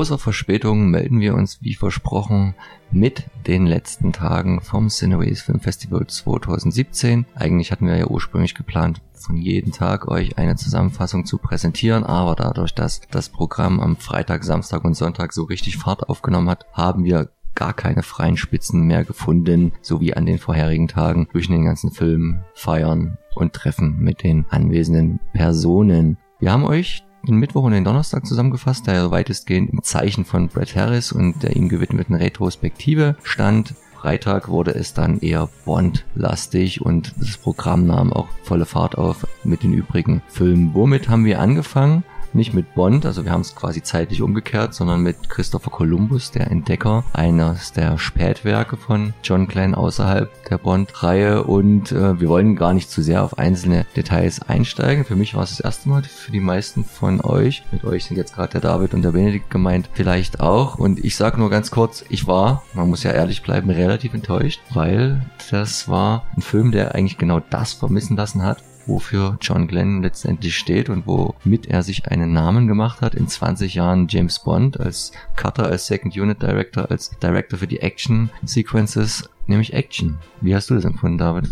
Großer 0.00 0.16
Verspätung 0.16 0.88
melden 0.88 1.20
wir 1.20 1.34
uns, 1.34 1.60
wie 1.60 1.74
versprochen, 1.74 2.54
mit 2.90 3.24
den 3.46 3.66
letzten 3.66 4.14
Tagen 4.14 4.62
vom 4.62 4.88
Cineways 4.88 5.42
Film 5.42 5.60
Festival 5.60 6.06
2017. 6.06 7.26
Eigentlich 7.34 7.70
hatten 7.70 7.86
wir 7.86 7.98
ja 7.98 8.06
ursprünglich 8.06 8.54
geplant, 8.54 9.02
von 9.12 9.36
jedem 9.36 9.72
Tag 9.72 10.08
euch 10.08 10.38
eine 10.38 10.56
Zusammenfassung 10.56 11.26
zu 11.26 11.36
präsentieren, 11.36 12.02
aber 12.02 12.34
dadurch, 12.34 12.74
dass 12.74 13.02
das 13.10 13.28
Programm 13.28 13.78
am 13.78 13.98
Freitag, 13.98 14.42
Samstag 14.42 14.86
und 14.86 14.94
Sonntag 14.94 15.34
so 15.34 15.42
richtig 15.42 15.76
Fahrt 15.76 16.08
aufgenommen 16.08 16.48
hat, 16.48 16.64
haben 16.72 17.04
wir 17.04 17.28
gar 17.54 17.74
keine 17.74 18.02
freien 18.02 18.38
Spitzen 18.38 18.86
mehr 18.86 19.04
gefunden, 19.04 19.72
so 19.82 20.00
wie 20.00 20.14
an 20.16 20.24
den 20.24 20.38
vorherigen 20.38 20.88
Tagen 20.88 21.28
zwischen 21.30 21.52
den 21.52 21.66
ganzen 21.66 21.90
Filmen, 21.90 22.42
Feiern 22.54 23.18
und 23.34 23.52
Treffen 23.52 23.98
mit 23.98 24.22
den 24.22 24.46
anwesenden 24.48 25.20
Personen. 25.34 26.16
Wir 26.38 26.52
haben 26.52 26.64
euch 26.64 27.04
den 27.26 27.36
Mittwoch 27.36 27.64
und 27.64 27.72
den 27.72 27.84
Donnerstag 27.84 28.26
zusammengefasst, 28.26 28.86
der 28.86 29.10
weitestgehend 29.10 29.70
im 29.70 29.82
Zeichen 29.82 30.24
von 30.24 30.48
Brett 30.48 30.74
Harris 30.76 31.12
und 31.12 31.42
der 31.42 31.56
ihm 31.56 31.68
gewidmeten 31.68 32.14
Retrospektive 32.14 33.16
stand. 33.22 33.74
Freitag 34.00 34.48
wurde 34.48 34.74
es 34.74 34.94
dann 34.94 35.20
eher 35.20 35.48
Bond-lastig 35.66 36.80
und 36.80 37.14
das 37.18 37.36
Programm 37.36 37.86
nahm 37.86 38.12
auch 38.12 38.28
volle 38.44 38.64
Fahrt 38.64 38.96
auf 38.96 39.26
mit 39.44 39.62
den 39.62 39.74
übrigen 39.74 40.22
Filmen. 40.28 40.70
Womit 40.72 41.10
haben 41.10 41.26
wir 41.26 41.38
angefangen? 41.40 42.02
Nicht 42.34 42.54
mit 42.54 42.74
Bond, 42.74 43.06
also 43.06 43.24
wir 43.24 43.32
haben 43.32 43.40
es 43.40 43.54
quasi 43.54 43.82
zeitlich 43.82 44.22
umgekehrt, 44.22 44.74
sondern 44.74 45.02
mit 45.02 45.28
Christopher 45.28 45.70
Columbus, 45.70 46.30
der 46.30 46.50
Entdecker, 46.50 47.04
eines 47.12 47.72
der 47.72 47.98
Spätwerke 47.98 48.76
von 48.76 49.14
John 49.22 49.46
Glenn 49.46 49.74
außerhalb 49.74 50.30
der 50.48 50.58
Bond-Reihe. 50.58 51.44
Und 51.44 51.92
äh, 51.92 52.20
wir 52.20 52.28
wollen 52.28 52.56
gar 52.56 52.74
nicht 52.74 52.90
zu 52.90 53.02
sehr 53.02 53.22
auf 53.22 53.38
einzelne 53.38 53.86
Details 53.96 54.42
einsteigen. 54.42 55.04
Für 55.04 55.16
mich 55.16 55.34
war 55.34 55.42
es 55.42 55.50
das 55.50 55.60
erste 55.60 55.88
Mal, 55.88 56.02
für 56.02 56.32
die 56.32 56.40
meisten 56.40 56.84
von 56.84 57.20
euch, 57.20 57.62
mit 57.72 57.84
euch 57.84 58.04
sind 58.04 58.16
jetzt 58.16 58.34
gerade 58.34 58.52
der 58.52 58.60
David 58.60 58.94
und 58.94 59.02
der 59.02 59.12
Benedikt 59.12 59.50
gemeint, 59.50 59.88
vielleicht 59.92 60.40
auch. 60.40 60.76
Und 60.76 61.04
ich 61.04 61.16
sage 61.16 61.38
nur 61.38 61.50
ganz 61.50 61.70
kurz, 61.70 62.04
ich 62.08 62.26
war, 62.26 62.62
man 62.74 62.88
muss 62.88 63.02
ja 63.02 63.12
ehrlich 63.12 63.42
bleiben, 63.42 63.70
relativ 63.70 64.14
enttäuscht, 64.14 64.60
weil 64.72 65.20
das 65.50 65.88
war 65.88 66.24
ein 66.36 66.42
Film, 66.42 66.70
der 66.70 66.94
eigentlich 66.94 67.18
genau 67.18 67.40
das 67.40 67.72
vermissen 67.72 68.16
lassen 68.16 68.42
hat, 68.42 68.62
wofür 68.90 69.38
John 69.40 69.68
Glenn 69.68 70.02
letztendlich 70.02 70.56
steht 70.56 70.90
und 70.90 71.06
womit 71.06 71.66
er 71.66 71.82
sich 71.82 72.08
einen 72.08 72.32
Namen 72.32 72.66
gemacht 72.66 73.00
hat. 73.00 73.14
In 73.14 73.28
20 73.28 73.74
Jahren 73.74 74.08
James 74.08 74.40
Bond 74.40 74.78
als 74.78 75.12
Cutter, 75.36 75.66
als 75.66 75.86
Second 75.86 76.16
Unit 76.16 76.42
Director, 76.42 76.90
als 76.90 77.10
Director 77.22 77.58
für 77.58 77.66
die 77.66 77.80
Action 77.80 78.30
Sequences, 78.44 79.30
nämlich 79.46 79.72
Action. 79.72 80.18
Wie 80.40 80.54
hast 80.54 80.68
du 80.68 80.74
das 80.74 80.84
empfunden, 80.84 81.18
David? 81.18 81.48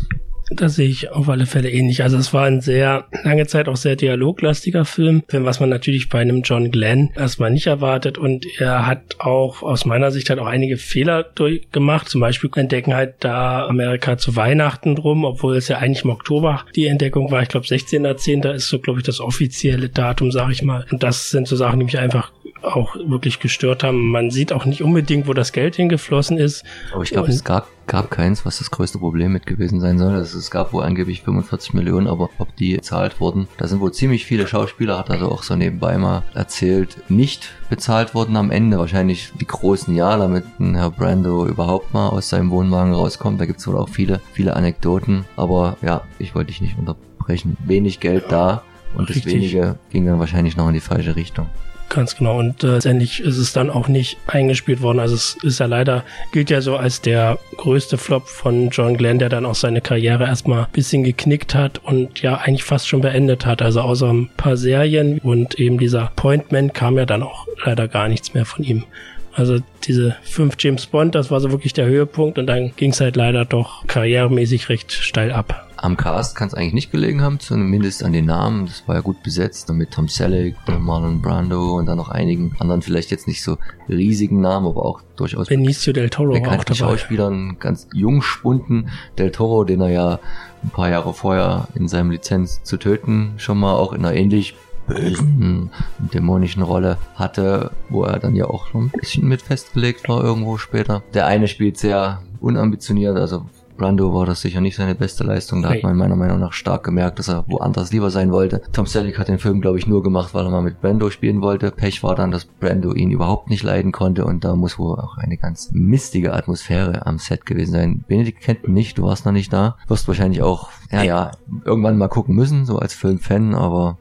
Das 0.51 0.77
sehe 0.77 0.89
ich 0.89 1.11
auf 1.11 1.29
alle 1.29 1.47
Fälle 1.47 1.71
ähnlich. 1.71 2.03
Also 2.03 2.17
es 2.17 2.33
war 2.33 2.45
ein 2.45 2.61
sehr 2.61 3.07
lange 3.25 3.47
Zeit 3.47 3.69
auch 3.69 3.77
sehr 3.77 3.97
dialoglastiger 3.97 4.85
Film, 4.85 5.23
was 5.31 5.61
man 5.61 5.69
natürlich 5.69 6.09
bei 6.09 6.21
einem 6.21 6.43
John 6.43 6.71
Glenn 6.71 7.11
erstmal 7.17 7.51
nicht 7.51 7.67
erwartet. 7.67 8.19
Und 8.19 8.47
er 8.59 8.87
hat 8.87 9.17
auch 9.19 9.63
aus 9.63 9.85
meiner 9.85 10.11
Sicht 10.11 10.31
halt 10.31 10.41
auch 10.41 10.47
einige 10.47 10.77
Fehler 10.77 11.23
durchgemacht. 11.23 12.09
Zum 12.09 12.21
Beispiel 12.21 12.51
entdecken 12.57 12.95
halt 12.95 13.17
da 13.21 13.67
Amerika 13.67 14.17
zu 14.19 14.37
Weihnachten 14.37 14.97
drum, 14.97 15.25
obwohl 15.25 15.57
es 15.57 15.69
ja 15.69 15.79
eigentlich 15.79 16.05
im 16.05 16.11
Oktober 16.11 16.65
die 16.75 16.87
Entdeckung 16.87 17.31
war. 17.31 17.43
Ich 17.43 17.49
glaube 17.49 17.67
16.10. 17.67 18.53
ist 18.53 18.69
so, 18.69 18.79
glaube 18.79 19.01
ich, 19.01 19.07
das 19.07 19.21
offizielle 19.21 19.89
Datum, 19.89 20.31
sage 20.31 20.53
ich 20.53 20.63
mal. 20.63 20.87
Und 20.91 21.03
das 21.03 21.31
sind 21.31 21.47
so 21.47 21.57
Sachen, 21.57 21.79
die 21.79 21.85
mich 21.85 21.99
einfach 21.99 22.33
auch 22.63 22.97
wirklich 22.97 23.41
gestört 23.41 23.85
haben. 23.85 24.11
Man 24.11 24.31
sieht 24.31 24.53
auch 24.53 24.65
nicht 24.65 24.83
unbedingt, 24.83 25.27
wo 25.27 25.33
das 25.33 25.53
Geld 25.53 25.77
hingeflossen 25.77 26.39
ist. 26.39 26.65
Aber 26.93 27.03
ich 27.03 27.11
glaube, 27.11 27.29
es 27.29 27.45
gab, 27.45 27.69
gab 27.87 28.11
keins, 28.11 28.45
was 28.45 28.59
das 28.59 28.71
größte 28.71 28.99
Problem 28.99 29.33
mit 29.33 29.47
gewesen 29.47 29.81
sein 29.81 29.99
soll. 29.99 30.15
Also 30.15 30.39
es 30.39 30.51
gab 30.51 30.73
wohl 30.73 30.85
angeblich 30.85 31.23
45 31.23 31.75
Millionen, 31.75 32.07
aber 32.07 32.31
ob 32.39 32.55
die 32.57 32.77
bezahlt 32.77 33.21
wurden, 33.21 33.49
da 33.59 33.67
sind 33.67 33.81
wohl 33.81 33.93
ziemlich 33.93 34.27
viele 34.27 34.47
Schauspieler, 34.47 34.99
hat 34.99 35.11
also 35.11 35.31
auch 35.31 35.43
so 35.43 35.57
nebenbei 35.57 35.99
mal 35.99 36.23
erzählt, 36.35 36.97
nicht 37.09 37.51
bezahlt 37.71 38.15
wurden 38.15 38.37
am 38.37 38.51
Ende. 38.51 38.79
Wahrscheinlich 38.79 39.33
die 39.41 39.47
großen 39.47 39.95
Ja, 39.95 40.17
damit 40.17 40.45
ein 40.59 40.75
Herr 40.75 40.91
Brando 40.91 41.47
überhaupt 41.47 41.95
mal 41.95 42.09
aus 42.09 42.29
seinem 42.29 42.51
Wohnwagen 42.51 42.95
rauskommt. 42.95 43.41
Da 43.41 43.47
gibt's 43.47 43.67
wohl 43.67 43.77
auch 43.77 43.89
viele, 43.89 44.21
viele 44.33 44.57
Anekdoten. 44.57 45.25
Aber 45.37 45.77
ja, 45.83 46.03
ich 46.19 46.35
wollte 46.35 46.49
dich 46.49 46.61
nicht 46.61 46.79
unterbrechen. 46.79 47.57
Wenig 47.65 48.01
Geld 48.01 48.27
da 48.31 48.63
und 48.99 49.09
Richtig. 49.09 49.25
das 49.25 49.33
wenige 49.33 49.79
ging 49.91 50.05
dann 50.05 50.19
wahrscheinlich 50.19 50.57
noch 50.57 50.69
in 50.69 50.75
die 50.75 50.81
falsche 50.81 51.17
Richtung. 51.17 51.47
Ganz 51.89 52.17
genau. 52.17 52.39
Und 52.39 52.63
äh, 52.65 52.73
letztendlich 52.73 53.21
ist 53.21 53.39
es 53.39 53.53
dann 53.55 53.71
auch 53.71 53.89
nicht 53.89 54.19
eingespielt 54.27 54.83
worden. 54.83 54.99
Also 54.99 55.15
es 55.15 55.39
ist 55.43 55.61
ja 55.61 55.67
leider, 55.67 56.05
gilt 56.33 56.51
ja 56.51 56.61
so 56.61 56.77
als 56.77 57.01
der 57.01 57.39
größte 57.57 57.97
Flop 57.97 58.29
von 58.29 58.69
John 58.69 58.97
Glenn, 58.97 59.19
der 59.19 59.31
dann 59.31 59.47
auch 59.47 59.55
seine 59.55 59.81
Karriere 59.81 60.25
erstmal 60.25 60.65
ein 60.65 60.73
bisschen 60.73 61.03
geknickt 61.03 61.55
hat 61.55 61.79
und 61.79 62.21
ja 62.21 62.37
eigentlich 62.37 62.65
fast 62.65 62.89
schon 62.89 63.01
beendet 63.01 63.47
hat. 63.47 63.63
Also 63.63 63.81
außer 63.81 64.13
ein 64.13 64.29
paar 64.37 64.57
Serien 64.57 65.19
und 65.21 65.55
eben 65.59 65.79
dieser 65.79 66.13
Pointman 66.15 66.73
kam 66.75 66.99
ja 66.99 67.07
dann 67.07 67.23
auch 67.23 67.47
leider 67.65 67.89
gar 67.89 68.09
nichts 68.09 68.35
mehr 68.35 68.45
von 68.45 68.65
ihm. 68.65 68.85
Also 69.33 69.59
diese 69.85 70.17
fünf 70.23 70.57
James 70.59 70.87
Bond, 70.87 71.15
das 71.15 71.31
war 71.31 71.41
so 71.41 71.53
wirklich 71.53 71.73
der 71.73 71.87
Höhepunkt 71.87 72.39
und 72.39 72.47
dann 72.49 72.75
ging 72.77 72.91
es 72.91 73.01
halt 73.01 73.17
leider 73.17 73.45
doch 73.45 73.87
karrieremäßig 73.87 74.69
recht 74.69 74.93
steil 74.93 75.33
ab. 75.33 75.68
Am 75.81 75.97
Cast 75.97 76.35
kann 76.35 76.49
es 76.49 76.55
eigentlich 76.55 76.75
nicht 76.75 76.91
gelegen 76.91 77.23
haben, 77.23 77.39
zumindest 77.39 78.03
an 78.03 78.13
den 78.13 78.27
Namen. 78.27 78.67
Das 78.67 78.83
war 78.89 78.97
ja 78.97 79.01
gut 79.01 79.23
besetzt, 79.23 79.71
mit 79.73 79.93
Tom 79.93 80.09
Selleck, 80.09 80.57
Marlon 80.79 81.23
Brando 81.23 81.77
und 81.79 81.87
dann 81.87 81.99
noch 81.99 82.09
einigen 82.09 82.57
anderen 82.59 82.83
vielleicht 82.83 83.11
jetzt 83.13 83.29
nicht 83.29 83.43
so 83.43 83.59
riesigen 83.89 84.41
Namen, 84.41 84.67
aber 84.67 84.85
auch 84.85 85.03
durchaus 85.17 85.47
Benicio 85.47 85.93
del 85.93 86.11
Toro 86.11 86.33
war 86.33 86.59
auch 86.59 86.65
dabei. 86.65 86.75
Schauspielern, 86.75 87.59
ganz 87.61 87.87
jung 87.93 88.23
spunden. 88.23 88.91
Del 89.19 89.31
Toro, 89.31 89.65
den 89.65 89.81
er 89.81 89.91
ja 89.91 90.19
ein 90.65 90.71
paar 90.71 90.91
Jahre 90.91 91.15
vorher 91.15 91.69
in 91.75 91.87
seinem 91.87 92.11
Lizenz 92.11 92.63
zu 92.65 92.77
töten 92.77 93.35
schon 93.37 93.59
mal 93.59 93.75
auch 93.75 93.93
in 93.93 94.05
einer 94.05 94.15
ähnlich 94.15 94.57
bösen, 94.89 95.71
dämonischen 95.99 96.63
Rolle 96.63 96.99
hatte, 97.15 97.71
wo 97.89 98.03
er 98.05 98.19
dann 98.19 98.35
ja 98.35 98.47
auch 98.47 98.73
noch 98.73 98.81
ein 98.81 98.91
bisschen 98.91 99.29
mit 99.29 99.43
festgelegt 99.43 100.09
war 100.09 100.25
irgendwo 100.25 100.57
später. 100.57 101.03
Der 101.15 101.27
eine 101.27 101.47
spielt 101.47 101.79
sehr 101.79 102.23
unambitioniert, 102.41 103.17
also 103.17 103.47
Brando 103.79 104.13
war 104.13 104.27
das 104.27 104.41
sicher 104.41 104.61
nicht 104.61 104.77
seine 104.77 104.95
beste 104.95 105.25
Leistung. 105.25 105.63
Da 105.63 105.71
hat 105.71 105.83
man 105.83 105.97
meiner 105.97 106.17
Meinung 106.17 106.41
nach 106.41 106.53
stark 106.53 106.85
gemerkt, 106.85 107.19
dass 107.19 107.29
er 107.29 107.45
woanders 107.49 107.93
lieber 107.93 108.11
sein 108.11 108.33
wollte. 108.33 108.61
Tom 108.73 108.87
Selleck 108.87 109.19
hat 109.19 109.29
den 109.29 109.39
Film, 109.39 109.61
glaube 109.61 109.79
ich, 109.79 109.87
nur 109.87 110.03
gemacht, 110.03 110.35
weil 110.35 110.45
er 110.45 110.51
mal 110.51 110.63
mit 110.63 110.81
Brando 110.81 111.09
spielen 111.11 111.41
wollte. 111.41 111.71
Pech 111.71 112.03
war 112.03 112.15
dann, 112.15 112.31
dass 112.31 112.45
Brando 112.45 112.93
ihn 112.93 113.11
überhaupt 113.11 113.49
nicht 113.49 113.63
leiden 113.63 113.93
konnte 113.93 114.25
und 114.25 114.45
da 114.45 114.57
muss 114.57 114.79
wohl 114.79 114.99
auch 114.99 115.17
eine 115.17 115.39
ganz 115.39 115.71
mistige 115.73 116.35
Atmosphäre 116.35 117.07
am 117.07 117.19
Set 117.19 117.47
gewesen 117.47 117.73
sein. 117.73 118.05
Benedikt 118.07 118.43
kennt 118.43 118.65
ihn 118.65 118.75
nicht, 118.75 118.99
du 118.99 119.05
warst 119.05 119.25
noch 119.25 119.33
nicht 119.33 119.53
da. 119.53 119.77
Wirst 119.87 120.09
wahrscheinlich 120.09 120.43
auch, 120.43 120.69
ja, 120.91 121.03
ja, 121.03 121.31
irgendwann 121.65 121.97
mal 121.97 122.09
gucken 122.09 122.35
müssen, 122.35 122.67
so 122.67 122.79
als 122.79 122.95
Filmfan, 122.95 123.55
aber 123.55 123.99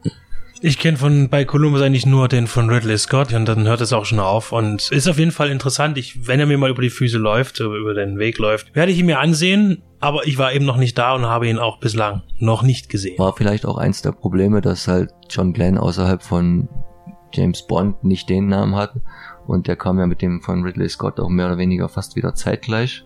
ich 0.60 0.78
kenne 0.78 0.96
von 0.96 1.28
bei 1.28 1.44
Columbus 1.44 1.82
eigentlich 1.82 2.06
nur 2.06 2.28
den 2.28 2.46
von 2.46 2.68
Ridley 2.70 2.98
Scott 2.98 3.32
und 3.32 3.46
dann 3.46 3.66
hört 3.66 3.80
es 3.80 3.92
auch 3.92 4.04
schon 4.04 4.18
auf 4.18 4.52
und 4.52 4.90
ist 4.90 5.08
auf 5.08 5.18
jeden 5.18 5.30
Fall 5.30 5.50
interessant. 5.50 5.98
Ich, 5.98 6.26
wenn 6.26 6.40
er 6.40 6.46
mir 6.46 6.58
mal 6.58 6.70
über 6.70 6.82
die 6.82 6.90
Füße 6.90 7.18
läuft, 7.18 7.60
über 7.60 7.94
den 7.94 8.18
Weg 8.18 8.38
läuft, 8.38 8.74
werde 8.74 8.92
ich 8.92 8.98
ihn 8.98 9.06
mir 9.06 9.20
ansehen. 9.20 9.82
Aber 10.00 10.26
ich 10.26 10.38
war 10.38 10.52
eben 10.52 10.64
noch 10.64 10.76
nicht 10.76 10.96
da 10.96 11.14
und 11.14 11.26
habe 11.26 11.48
ihn 11.48 11.58
auch 11.58 11.78
bislang 11.80 12.22
noch 12.38 12.62
nicht 12.62 12.88
gesehen. 12.88 13.18
War 13.18 13.34
vielleicht 13.36 13.66
auch 13.66 13.78
eins 13.78 14.02
der 14.02 14.12
Probleme, 14.12 14.60
dass 14.60 14.86
halt 14.86 15.10
John 15.28 15.52
Glenn 15.52 15.76
außerhalb 15.76 16.22
von 16.22 16.68
James 17.32 17.66
Bond 17.66 18.04
nicht 18.04 18.28
den 18.28 18.46
Namen 18.46 18.76
hat. 18.76 18.94
Und 19.46 19.66
der 19.66 19.76
kam 19.76 19.98
ja 19.98 20.06
mit 20.06 20.22
dem 20.22 20.40
von 20.40 20.62
Ridley 20.62 20.88
Scott 20.88 21.18
auch 21.18 21.28
mehr 21.28 21.46
oder 21.46 21.58
weniger 21.58 21.88
fast 21.88 22.16
wieder 22.16 22.34
zeitgleich 22.34 23.04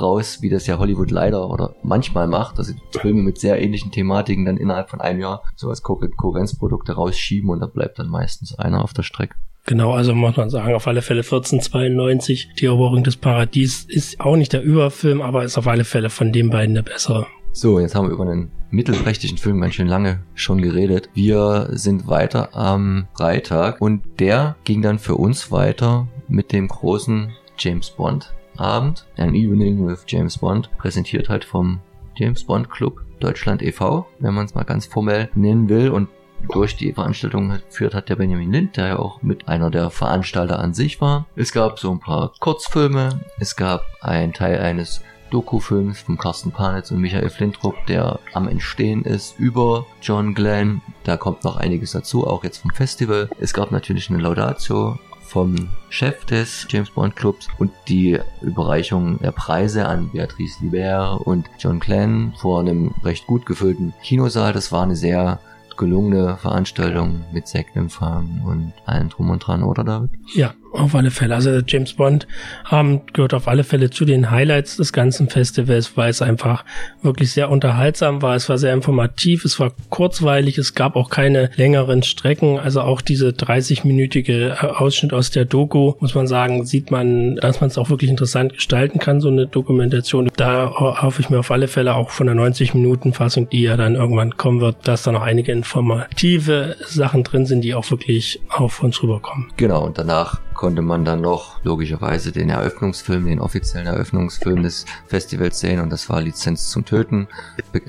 raus, 0.00 0.38
wie 0.40 0.50
das 0.50 0.66
ja 0.66 0.78
Hollywood 0.78 1.10
leider 1.10 1.48
oder 1.48 1.74
manchmal 1.82 2.26
macht, 2.26 2.58
also 2.58 2.74
Filme 3.00 3.22
mit 3.22 3.38
sehr 3.38 3.60
ähnlichen 3.60 3.90
Thematiken 3.90 4.44
dann 4.44 4.56
innerhalb 4.56 4.90
von 4.90 5.00
einem 5.00 5.20
Jahr 5.20 5.42
so 5.56 5.68
als 5.68 5.82
Konkurrenzprodukte 5.82 6.92
rausschieben 6.92 7.50
und 7.50 7.60
da 7.60 7.66
bleibt 7.66 7.98
dann 7.98 8.08
meistens 8.08 8.58
einer 8.58 8.82
auf 8.82 8.92
der 8.92 9.02
Strecke. 9.02 9.34
Genau, 9.66 9.92
also 9.92 10.14
muss 10.14 10.36
man 10.36 10.50
sagen, 10.50 10.74
auf 10.74 10.86
alle 10.86 11.02
Fälle 11.02 11.20
1492, 11.20 12.54
Die 12.58 12.66
Eroberung 12.66 13.04
des 13.04 13.16
Paradies 13.16 13.84
ist 13.88 14.20
auch 14.20 14.36
nicht 14.36 14.52
der 14.52 14.62
Überfilm, 14.62 15.20
aber 15.20 15.44
ist 15.44 15.58
auf 15.58 15.66
alle 15.66 15.84
Fälle 15.84 16.10
von 16.10 16.32
den 16.32 16.50
beiden 16.50 16.74
der 16.74 16.82
bessere. 16.82 17.26
So, 17.52 17.80
jetzt 17.80 17.94
haben 17.94 18.06
wir 18.06 18.14
über 18.14 18.24
einen 18.24 18.50
mittelprächtigen 18.70 19.36
Film 19.36 19.60
ganz 19.60 19.74
schön 19.74 19.88
lange 19.88 20.20
schon 20.34 20.62
geredet. 20.62 21.10
Wir 21.14 21.68
sind 21.72 22.06
weiter 22.06 22.54
am 22.54 23.08
Freitag 23.14 23.80
und 23.80 24.02
der 24.20 24.56
ging 24.64 24.82
dann 24.82 24.98
für 24.98 25.16
uns 25.16 25.50
weiter 25.50 26.06
mit 26.28 26.52
dem 26.52 26.68
großen 26.68 27.32
James 27.58 27.90
Bond 27.90 28.32
Abend, 28.60 29.06
ein 29.16 29.34
Evening 29.34 29.86
with 29.86 30.04
James 30.06 30.38
Bond, 30.38 30.70
präsentiert 30.78 31.28
halt 31.28 31.44
vom 31.44 31.80
James 32.14 32.44
Bond 32.44 32.70
Club 32.70 33.00
Deutschland 33.18 33.62
e.V., 33.62 34.06
wenn 34.18 34.34
man 34.34 34.46
es 34.46 34.54
mal 34.54 34.64
ganz 34.64 34.86
formell 34.86 35.30
nennen 35.34 35.68
will. 35.68 35.90
Und 35.90 36.08
durch 36.52 36.76
die 36.76 36.92
Veranstaltung 36.92 37.58
führt 37.68 37.94
hat 37.94 38.08
der 38.08 38.16
Benjamin 38.16 38.52
Lind, 38.52 38.76
der 38.76 38.86
ja 38.88 38.98
auch 38.98 39.22
mit 39.22 39.48
einer 39.48 39.70
der 39.70 39.90
Veranstalter 39.90 40.58
an 40.58 40.74
sich 40.74 41.00
war. 41.00 41.26
Es 41.36 41.52
gab 41.52 41.78
so 41.78 41.90
ein 41.90 42.00
paar 42.00 42.32
Kurzfilme, 42.40 43.20
es 43.38 43.56
gab 43.56 43.84
ein 44.00 44.32
Teil 44.32 44.60
eines 44.60 45.02
Dokufilms 45.30 46.00
von 46.00 46.18
Carsten 46.18 46.50
Panitz 46.50 46.90
und 46.90 47.00
Michael 47.00 47.30
Flintrup, 47.30 47.74
der 47.86 48.18
am 48.32 48.48
Entstehen 48.48 49.04
ist 49.04 49.38
über 49.38 49.86
John 50.02 50.34
Glenn. 50.34 50.82
Da 51.04 51.16
kommt 51.16 51.44
noch 51.44 51.56
einiges 51.56 51.92
dazu, 51.92 52.26
auch 52.26 52.42
jetzt 52.42 52.58
vom 52.58 52.72
Festival. 52.72 53.28
Es 53.38 53.54
gab 53.54 53.70
natürlich 53.70 54.10
eine 54.10 54.18
Laudatio 54.18 54.98
vom 55.30 55.68
Chef 55.90 56.24
des 56.24 56.66
James 56.68 56.90
Bond 56.90 57.14
Clubs 57.14 57.48
und 57.58 57.70
die 57.86 58.18
Überreichung 58.42 59.18
der 59.20 59.30
Preise 59.30 59.86
an 59.86 60.10
Beatrice 60.10 60.60
Libert 60.60 61.20
und 61.20 61.48
John 61.58 61.78
Clan 61.78 62.34
vor 62.40 62.60
einem 62.60 62.94
recht 63.04 63.26
gut 63.28 63.46
gefüllten 63.46 63.94
Kinosaal. 64.02 64.52
Das 64.52 64.72
war 64.72 64.82
eine 64.82 64.96
sehr 64.96 65.38
gelungene 65.76 66.36
Veranstaltung 66.36 67.24
mit 67.32 67.46
Sektempfang 67.48 68.42
und 68.44 68.72
allem 68.86 69.08
drum 69.08 69.30
und 69.30 69.38
dran, 69.38 69.62
oder 69.62 69.82
David? 69.82 70.10
Ja, 70.34 70.52
auf 70.80 70.94
alle 70.94 71.10
Fälle. 71.10 71.34
Also 71.34 71.60
James 71.66 71.94
Bond 71.94 72.26
ähm, 72.70 73.02
gehört 73.12 73.34
auf 73.34 73.48
alle 73.48 73.64
Fälle 73.64 73.90
zu 73.90 74.04
den 74.04 74.30
Highlights 74.30 74.76
des 74.76 74.92
ganzen 74.92 75.28
Festivals, 75.28 75.96
weil 75.96 76.10
es 76.10 76.22
einfach 76.22 76.64
wirklich 77.02 77.32
sehr 77.32 77.50
unterhaltsam 77.50 78.22
war. 78.22 78.34
Es 78.34 78.48
war 78.48 78.58
sehr 78.58 78.74
informativ, 78.74 79.44
es 79.44 79.58
war 79.60 79.72
kurzweilig, 79.88 80.58
es 80.58 80.74
gab 80.74 80.96
auch 80.96 81.10
keine 81.10 81.50
längeren 81.56 82.02
Strecken. 82.02 82.58
Also 82.58 82.80
auch 82.82 83.00
diese 83.00 83.28
30-minütige 83.28 84.50
äh, 84.50 84.66
Ausschnitt 84.66 85.12
aus 85.12 85.30
der 85.30 85.44
Doku, 85.44 85.94
muss 86.00 86.14
man 86.14 86.26
sagen, 86.26 86.64
sieht 86.64 86.90
man, 86.90 87.36
dass 87.36 87.60
man 87.60 87.68
es 87.68 87.78
auch 87.78 87.90
wirklich 87.90 88.10
interessant 88.10 88.54
gestalten 88.54 88.98
kann, 88.98 89.20
so 89.20 89.28
eine 89.28 89.46
Dokumentation. 89.46 90.30
Da 90.36 90.72
hoffe 90.76 91.20
ich 91.20 91.30
mir 91.30 91.38
auf 91.38 91.50
alle 91.50 91.68
Fälle 91.68 91.94
auch 91.94 92.10
von 92.10 92.26
der 92.26 92.36
90-Minuten-Fassung, 92.36 93.48
die 93.50 93.62
ja 93.62 93.76
dann 93.76 93.94
irgendwann 93.94 94.36
kommen 94.36 94.60
wird, 94.60 94.76
dass 94.88 95.02
da 95.02 95.12
noch 95.12 95.22
einige 95.22 95.52
informative 95.52 96.76
Sachen 96.86 97.24
drin 97.24 97.46
sind, 97.46 97.62
die 97.62 97.74
auch 97.74 97.90
wirklich 97.90 98.40
auf 98.48 98.82
uns 98.82 99.02
rüberkommen. 99.02 99.50
Genau, 99.56 99.84
und 99.84 99.98
danach 99.98 100.40
konnte 100.60 100.82
man 100.82 101.06
dann 101.06 101.22
noch 101.22 101.64
logischerweise 101.64 102.32
den 102.32 102.50
Eröffnungsfilm, 102.50 103.24
den 103.24 103.40
offiziellen 103.40 103.86
Eröffnungsfilm 103.86 104.62
des 104.62 104.84
Festivals 105.06 105.58
sehen 105.58 105.80
und 105.80 105.88
das 105.88 106.10
war 106.10 106.20
Lizenz 106.20 106.68
zum 106.68 106.84
Töten. 106.84 107.28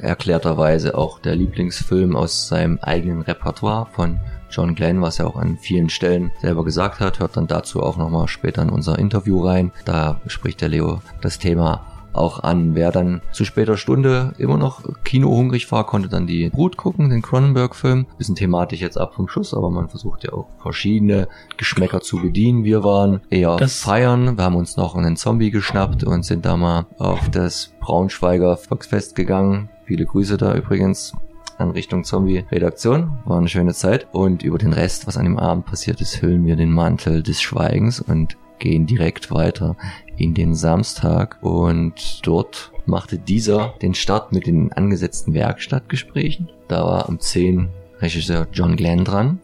Erklärterweise 0.02 0.98
auch 0.98 1.20
der 1.20 1.36
Lieblingsfilm 1.36 2.16
aus 2.16 2.48
seinem 2.48 2.80
eigenen 2.82 3.24
Repertoire 3.24 3.88
von 3.92 4.22
John 4.50 4.74
Glenn, 4.74 5.02
was 5.02 5.20
er 5.20 5.28
auch 5.28 5.36
an 5.36 5.58
vielen 5.58 5.90
Stellen 5.90 6.32
selber 6.40 6.64
gesagt 6.64 7.02
hat, 7.02 7.20
hört 7.20 7.36
dann 7.36 7.48
dazu 7.48 7.84
auch 7.84 7.98
nochmal 7.98 8.30
später 8.30 8.62
in 8.62 8.70
unser 8.70 8.98
Interview 8.98 9.46
rein. 9.46 9.74
Da 9.84 10.22
spricht 10.28 10.62
der 10.62 10.70
Leo 10.70 11.02
das 11.20 11.40
Thema 11.40 11.91
auch 12.14 12.44
an. 12.44 12.76
Wer 12.76 12.92
dann 12.92 13.22
zu 13.32 13.46
später 13.46 13.78
Stunde 13.78 14.34
immer 14.38 14.58
noch 14.58 14.82
kinohungrig 15.04 15.72
war, 15.72 15.86
konnte 15.86 16.10
dann 16.10 16.28
die 16.28 16.50
Brut 16.50 16.78
gucken, 16.78 17.10
den 17.10 17.22
Cronenberg-Film. 17.22 18.08
Bisschen 18.18 18.36
thematisch 18.36 18.82
jetzt 18.82 18.98
ab 18.98 19.16
vom 19.16 19.28
Schuss, 19.28 19.54
aber 19.54 19.70
man 19.70 19.90
versucht 19.90 20.24
ja 20.24 20.34
auch 20.34 20.48
verschiedene 20.62 21.28
Geschmäcker 21.58 22.02
zu 22.02 22.18
bedienen. 22.18 22.64
Wir 22.64 22.84
waren 22.84 23.22
eher 23.30 23.58
das 23.58 23.80
feiern. 23.80 24.38
Wir 24.38 24.44
haben 24.44 24.56
uns 24.56 24.78
noch 24.78 24.96
einen 24.96 25.16
Zombie 25.16 25.52
geschnappt 25.52 26.04
und 26.04 26.24
sind 26.24 26.46
da 26.46 26.58
mal 26.58 26.86
auf 26.98 27.30
das 27.30 27.74
Braunschweiger 27.80 28.58
Volksfest 28.58 29.16
gegangen. 29.16 29.70
Viele 29.86 30.06
Grüße 30.06 30.38
da 30.38 30.56
übrigens 30.56 31.14
an 31.58 31.72
Richtung 31.72 32.04
Zombie-Redaktion. 32.04 33.20
War 33.26 33.38
eine 33.38 33.48
schöne 33.48 33.74
Zeit. 33.74 34.08
Und 34.12 34.44
über 34.44 34.58
den 34.58 34.74
Rest, 34.74 35.08
was 35.08 35.18
an 35.18 35.26
dem 35.26 35.38
Abend 35.38 35.66
passiert 35.66 36.02
ist, 36.02 36.22
hüllen 36.22 36.46
wir 36.46 36.56
den 36.56 36.72
Mantel 36.72 37.24
des 37.24 37.42
Schweigens 37.42 38.02
und 38.02 38.38
gehen 38.62 38.86
direkt 38.86 39.32
weiter 39.32 39.76
in 40.16 40.34
den 40.34 40.56
Samstag 40.56 41.38
und 41.42 42.26
dort 42.26 42.72
machte 42.86 43.18
dieser 43.18 43.74
den 43.82 43.94
Start 43.94 44.32
mit 44.32 44.48
den 44.48 44.72
angesetzten 44.72 45.34
Werkstattgesprächen. 45.34 46.50
Da 46.70 46.86
war 46.86 47.10
um 47.10 47.20
10 47.20 47.68
Regisseur 48.00 48.48
John 48.54 48.78
Glenn 48.78 49.04
dran. 49.04 49.40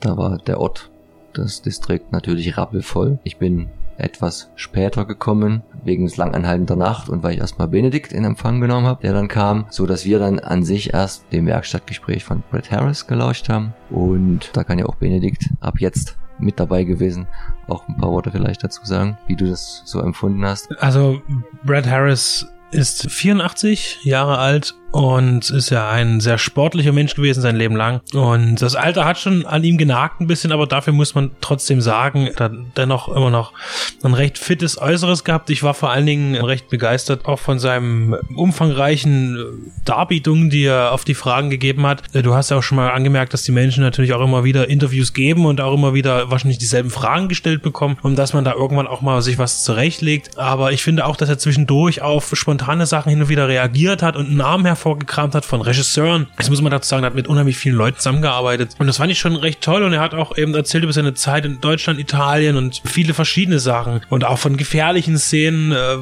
Da 0.00 0.16
war 0.16 0.38
der 0.38 0.58
Ort, 0.58 0.90
das 1.34 1.62
Distrikt 1.62 2.12
natürlich 2.12 2.56
rappelvoll. 2.56 3.18
Ich 3.22 3.36
bin 3.36 3.68
etwas 3.98 4.50
später 4.56 5.04
gekommen, 5.04 5.62
wegen 5.84 6.04
des 6.04 6.16
langanhaltender 6.16 6.76
Nacht 6.76 7.08
und 7.08 7.22
weil 7.22 7.34
ich 7.34 7.40
erstmal 7.40 7.68
Benedikt 7.68 8.12
in 8.12 8.24
Empfang 8.24 8.60
genommen 8.60 8.86
habe, 8.86 9.02
der 9.02 9.12
dann 9.12 9.28
kam, 9.28 9.66
so 9.70 9.86
dass 9.86 10.04
wir 10.04 10.18
dann 10.18 10.38
an 10.38 10.64
sich 10.64 10.94
erst 10.94 11.30
dem 11.32 11.46
Werkstattgespräch 11.46 12.24
von 12.24 12.42
Brett 12.50 12.70
Harris 12.70 13.06
gelauscht 13.06 13.48
haben 13.48 13.74
und 13.90 14.50
da 14.54 14.64
kann 14.64 14.78
ja 14.78 14.86
auch 14.86 14.96
Benedikt 14.96 15.50
ab 15.60 15.74
jetzt 15.78 16.16
mit 16.42 16.60
dabei 16.60 16.84
gewesen. 16.84 17.26
Auch 17.68 17.88
ein 17.88 17.96
paar 17.96 18.10
Worte 18.10 18.30
vielleicht 18.30 18.62
dazu 18.64 18.84
sagen, 18.84 19.18
wie 19.26 19.36
du 19.36 19.48
das 19.48 19.82
so 19.84 20.00
empfunden 20.00 20.44
hast. 20.44 20.70
Also 20.82 21.22
Brad 21.64 21.86
Harris 21.86 22.46
ist 22.70 23.10
84 23.10 24.04
Jahre 24.04 24.38
alt 24.38 24.74
und 24.92 25.48
ist 25.50 25.70
ja 25.70 25.90
ein 25.90 26.20
sehr 26.20 26.36
sportlicher 26.36 26.92
Mensch 26.92 27.14
gewesen 27.14 27.40
sein 27.40 27.56
Leben 27.56 27.74
lang. 27.76 28.02
Und 28.12 28.60
das 28.60 28.76
Alter 28.76 29.06
hat 29.06 29.18
schon 29.18 29.46
an 29.46 29.64
ihm 29.64 29.78
genagt 29.78 30.20
ein 30.20 30.26
bisschen, 30.26 30.52
aber 30.52 30.66
dafür 30.66 30.92
muss 30.92 31.14
man 31.14 31.30
trotzdem 31.40 31.80
sagen, 31.80 32.26
er 32.26 32.44
hat 32.44 32.52
dennoch 32.76 33.08
immer 33.08 33.30
noch 33.30 33.54
ein 34.02 34.12
recht 34.12 34.36
fittes 34.36 34.80
Äußeres 34.80 35.24
gehabt. 35.24 35.48
Ich 35.48 35.62
war 35.62 35.72
vor 35.72 35.90
allen 35.90 36.04
Dingen 36.04 36.36
recht 36.36 36.68
begeistert 36.68 37.24
auch 37.24 37.38
von 37.38 37.58
seinem 37.58 38.16
umfangreichen 38.36 39.72
Darbietungen, 39.86 40.50
die 40.50 40.64
er 40.64 40.92
auf 40.92 41.04
die 41.04 41.14
Fragen 41.14 41.48
gegeben 41.48 41.86
hat. 41.86 42.02
Du 42.12 42.34
hast 42.34 42.50
ja 42.50 42.58
auch 42.58 42.62
schon 42.62 42.76
mal 42.76 42.90
angemerkt, 42.90 43.32
dass 43.32 43.44
die 43.44 43.52
Menschen 43.52 43.82
natürlich 43.82 44.12
auch 44.12 44.22
immer 44.22 44.44
wieder 44.44 44.68
Interviews 44.68 45.14
geben 45.14 45.46
und 45.46 45.62
auch 45.62 45.72
immer 45.72 45.94
wieder 45.94 46.30
wahrscheinlich 46.30 46.58
dieselben 46.58 46.90
Fragen 46.90 47.28
gestellt 47.28 47.62
bekommen 47.62 47.96
und 48.02 48.16
dass 48.16 48.34
man 48.34 48.44
da 48.44 48.52
irgendwann 48.52 48.86
auch 48.86 49.00
mal 49.00 49.22
sich 49.22 49.38
was 49.38 49.64
zurechtlegt. 49.64 50.36
Aber 50.36 50.72
ich 50.72 50.82
finde 50.82 51.06
auch, 51.06 51.16
dass 51.16 51.30
er 51.30 51.38
zwischendurch 51.38 52.02
auf 52.02 52.30
spontane 52.34 52.84
Sachen 52.84 53.08
hin 53.08 53.22
und 53.22 53.30
wieder 53.30 53.48
reagiert 53.48 54.02
hat 54.02 54.16
und 54.16 54.26
einen 54.26 54.36
Namen 54.36 54.66
hervor 54.66 54.81
hervorgekramt 54.82 55.34
hat 55.34 55.44
von 55.44 55.60
Regisseuren. 55.60 56.26
Das 56.36 56.50
muss 56.50 56.60
man 56.60 56.72
dazu 56.72 56.88
sagen, 56.88 57.04
er 57.04 57.06
hat 57.06 57.14
mit 57.14 57.28
unheimlich 57.28 57.56
vielen 57.56 57.76
Leuten 57.76 57.98
zusammengearbeitet. 57.98 58.74
Und 58.78 58.88
das 58.88 58.96
fand 58.96 59.12
ich 59.12 59.18
schon 59.18 59.36
recht 59.36 59.60
toll. 59.60 59.82
Und 59.84 59.92
er 59.92 60.00
hat 60.00 60.14
auch 60.14 60.36
eben 60.36 60.54
erzählt 60.54 60.82
über 60.82 60.92
seine 60.92 61.14
Zeit 61.14 61.44
in 61.44 61.60
Deutschland, 61.60 62.00
Italien 62.00 62.56
und 62.56 62.82
viele 62.84 63.14
verschiedene 63.14 63.60
Sachen. 63.60 64.00
Und 64.10 64.24
auch 64.24 64.38
von 64.38 64.56
gefährlichen 64.56 65.18
Szenen, 65.18 65.72
äh, 65.72 65.98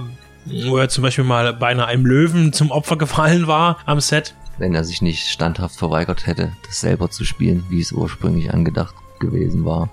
wo 0.66 0.78
er 0.78 0.88
zum 0.88 1.02
Beispiel 1.02 1.24
mal 1.24 1.52
beinahe 1.52 1.86
einem 1.86 2.06
Löwen 2.06 2.52
zum 2.52 2.70
Opfer 2.70 2.96
gefallen 2.96 3.46
war 3.46 3.78
am 3.84 4.00
Set. 4.00 4.34
Wenn 4.56 4.74
er 4.74 4.84
sich 4.84 5.02
nicht 5.02 5.28
standhaft 5.28 5.76
verweigert 5.76 6.26
hätte, 6.26 6.52
das 6.66 6.80
selber 6.80 7.10
zu 7.10 7.24
spielen, 7.24 7.64
wie 7.68 7.80
es 7.80 7.92
ursprünglich 7.92 8.52
angedacht 8.52 8.94
gewesen 9.20 9.64
war. 9.64 9.90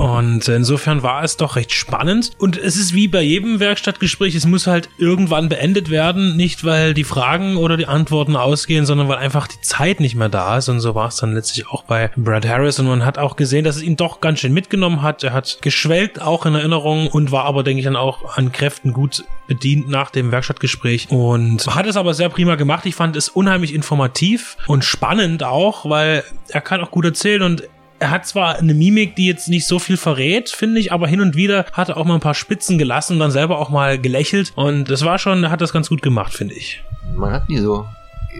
Und 0.00 0.48
insofern 0.48 1.02
war 1.02 1.22
es 1.24 1.36
doch 1.36 1.56
recht 1.56 1.72
spannend. 1.72 2.30
Und 2.38 2.56
es 2.56 2.76
ist 2.76 2.94
wie 2.94 3.06
bei 3.06 3.20
jedem 3.20 3.60
Werkstattgespräch, 3.60 4.34
es 4.34 4.46
muss 4.46 4.66
halt 4.66 4.88
irgendwann 4.96 5.50
beendet 5.50 5.90
werden. 5.90 6.38
Nicht, 6.38 6.64
weil 6.64 6.94
die 6.94 7.04
Fragen 7.04 7.58
oder 7.58 7.76
die 7.76 7.84
Antworten 7.84 8.34
ausgehen, 8.34 8.86
sondern 8.86 9.08
weil 9.08 9.18
einfach 9.18 9.46
die 9.46 9.60
Zeit 9.60 10.00
nicht 10.00 10.14
mehr 10.14 10.30
da 10.30 10.56
ist. 10.56 10.70
Und 10.70 10.80
so 10.80 10.94
war 10.94 11.08
es 11.08 11.16
dann 11.16 11.34
letztlich 11.34 11.68
auch 11.68 11.82
bei 11.82 12.10
Brad 12.16 12.48
Harris. 12.48 12.78
Und 12.78 12.86
man 12.86 13.04
hat 13.04 13.18
auch 13.18 13.36
gesehen, 13.36 13.62
dass 13.62 13.76
es 13.76 13.82
ihn 13.82 13.98
doch 13.98 14.22
ganz 14.22 14.40
schön 14.40 14.54
mitgenommen 14.54 15.02
hat. 15.02 15.22
Er 15.22 15.34
hat 15.34 15.58
geschwelgt 15.60 16.22
auch 16.22 16.46
in 16.46 16.54
Erinnerung 16.54 17.08
und 17.08 17.30
war 17.30 17.44
aber, 17.44 17.62
denke 17.62 17.80
ich, 17.80 17.84
dann 17.84 17.96
auch 17.96 18.38
an 18.38 18.52
Kräften 18.52 18.94
gut 18.94 19.24
bedient 19.48 19.90
nach 19.90 20.10
dem 20.10 20.32
Werkstattgespräch 20.32 21.10
und 21.10 21.66
hat 21.66 21.84
es 21.84 21.98
aber 21.98 22.14
sehr 22.14 22.30
prima 22.30 22.54
gemacht. 22.54 22.86
Ich 22.86 22.94
fand 22.94 23.16
es 23.16 23.28
unheimlich 23.28 23.74
informativ 23.74 24.56
und 24.66 24.82
spannend 24.82 25.42
auch, 25.42 25.90
weil 25.90 26.24
er 26.48 26.62
kann 26.62 26.80
auch 26.80 26.90
gut 26.90 27.04
erzählen 27.04 27.42
und 27.42 27.64
er 28.00 28.10
hat 28.10 28.26
zwar 28.26 28.56
eine 28.56 28.74
Mimik, 28.74 29.14
die 29.14 29.26
jetzt 29.26 29.48
nicht 29.48 29.66
so 29.66 29.78
viel 29.78 29.98
verrät, 29.98 30.48
finde 30.48 30.80
ich, 30.80 30.90
aber 30.90 31.06
hin 31.06 31.20
und 31.20 31.36
wieder 31.36 31.66
hat 31.72 31.90
er 31.90 31.98
auch 31.98 32.06
mal 32.06 32.14
ein 32.14 32.20
paar 32.20 32.34
Spitzen 32.34 32.78
gelassen 32.78 33.14
und 33.14 33.18
dann 33.20 33.30
selber 33.30 33.58
auch 33.58 33.68
mal 33.68 33.98
gelächelt. 33.98 34.52
Und 34.56 34.90
das 34.90 35.04
war 35.04 35.18
schon, 35.18 35.44
er 35.44 35.50
hat 35.50 35.60
das 35.60 35.72
ganz 35.72 35.90
gut 35.90 36.00
gemacht, 36.00 36.32
finde 36.32 36.54
ich. 36.54 36.82
Man 37.14 37.30
hat 37.30 37.48
nie 37.48 37.58
so 37.58 37.86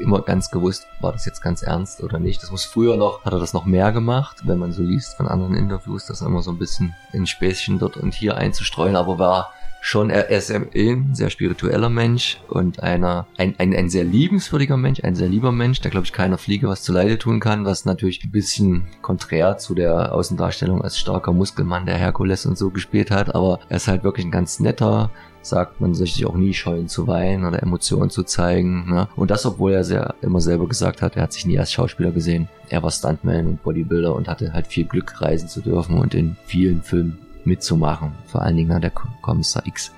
immer 0.00 0.22
ganz 0.22 0.50
gewusst, 0.50 0.86
war 1.00 1.12
das 1.12 1.26
jetzt 1.26 1.42
ganz 1.42 1.62
ernst 1.62 2.02
oder 2.02 2.18
nicht. 2.18 2.42
Das 2.42 2.50
muss 2.50 2.64
früher 2.64 2.96
noch, 2.96 3.22
hat 3.24 3.34
er 3.34 3.38
das 3.38 3.52
noch 3.52 3.66
mehr 3.66 3.92
gemacht, 3.92 4.38
wenn 4.44 4.58
man 4.58 4.72
so 4.72 4.82
liest 4.82 5.16
von 5.16 5.28
anderen 5.28 5.54
Interviews, 5.54 6.06
das 6.06 6.22
immer 6.22 6.42
so 6.42 6.50
ein 6.50 6.58
bisschen 6.58 6.94
in 7.12 7.26
Späßchen 7.26 7.78
dort 7.78 7.98
und 7.98 8.14
hier 8.14 8.36
einzustreuen, 8.36 8.96
aber 8.96 9.18
war 9.18 9.52
schon, 9.80 10.10
er 10.10 10.28
ist 10.30 10.50
ein 10.50 11.14
sehr 11.14 11.30
spiritueller 11.30 11.88
Mensch 11.88 12.40
und 12.48 12.82
einer, 12.82 13.26
ein, 13.36 13.54
ein, 13.58 13.74
ein 13.74 13.88
sehr 13.88 14.04
liebenswürdiger 14.04 14.76
Mensch, 14.76 15.02
ein 15.02 15.14
sehr 15.14 15.28
lieber 15.28 15.52
Mensch, 15.52 15.80
der 15.80 15.90
glaube 15.90 16.06
ich 16.06 16.12
keiner 16.12 16.38
Fliege 16.38 16.68
was 16.68 16.82
zu 16.82 16.92
Leide 16.92 17.18
tun 17.18 17.40
kann, 17.40 17.64
was 17.64 17.84
natürlich 17.84 18.22
ein 18.24 18.30
bisschen 18.30 18.84
konträr 19.02 19.58
zu 19.58 19.74
der 19.74 20.14
Außendarstellung 20.14 20.82
als 20.82 20.98
starker 20.98 21.32
Muskelmann, 21.32 21.86
der 21.86 21.96
Herkules 21.96 22.46
und 22.46 22.58
so 22.58 22.70
gespielt 22.70 23.10
hat, 23.10 23.34
aber 23.34 23.60
er 23.68 23.76
ist 23.76 23.88
halt 23.88 24.04
wirklich 24.04 24.26
ein 24.26 24.30
ganz 24.30 24.60
netter, 24.60 25.10
sagt, 25.42 25.80
man 25.80 25.94
sich 25.94 26.26
auch 26.26 26.34
nie 26.34 26.52
scheuen 26.52 26.88
zu 26.88 27.06
weinen 27.06 27.44
oder 27.46 27.62
Emotionen 27.62 28.10
zu 28.10 28.24
zeigen. 28.24 28.90
Ne? 28.90 29.08
Und 29.16 29.30
das, 29.30 29.46
obwohl 29.46 29.72
er 29.72 29.84
sehr 29.84 30.14
immer 30.20 30.40
selber 30.40 30.68
gesagt 30.68 31.00
hat, 31.00 31.16
er 31.16 31.22
hat 31.22 31.32
sich 31.32 31.46
nie 31.46 31.58
als 31.58 31.72
Schauspieler 31.72 32.10
gesehen. 32.10 32.48
Er 32.68 32.82
war 32.82 32.90
Stuntman 32.90 33.46
und 33.46 33.62
Bodybuilder 33.62 34.14
und 34.14 34.28
hatte 34.28 34.52
halt 34.52 34.66
viel 34.66 34.84
Glück, 34.84 35.20
reisen 35.20 35.48
zu 35.48 35.62
dürfen 35.62 35.98
und 35.98 36.14
in 36.14 36.36
vielen 36.44 36.82
Filmen 36.82 37.18
mitzumachen. 37.44 38.12
Vor 38.26 38.42
allen 38.42 38.56
Dingen 38.56 38.72
an 38.72 38.80
der 38.80 38.90
Kommissar 38.90 39.66
X 39.66 39.92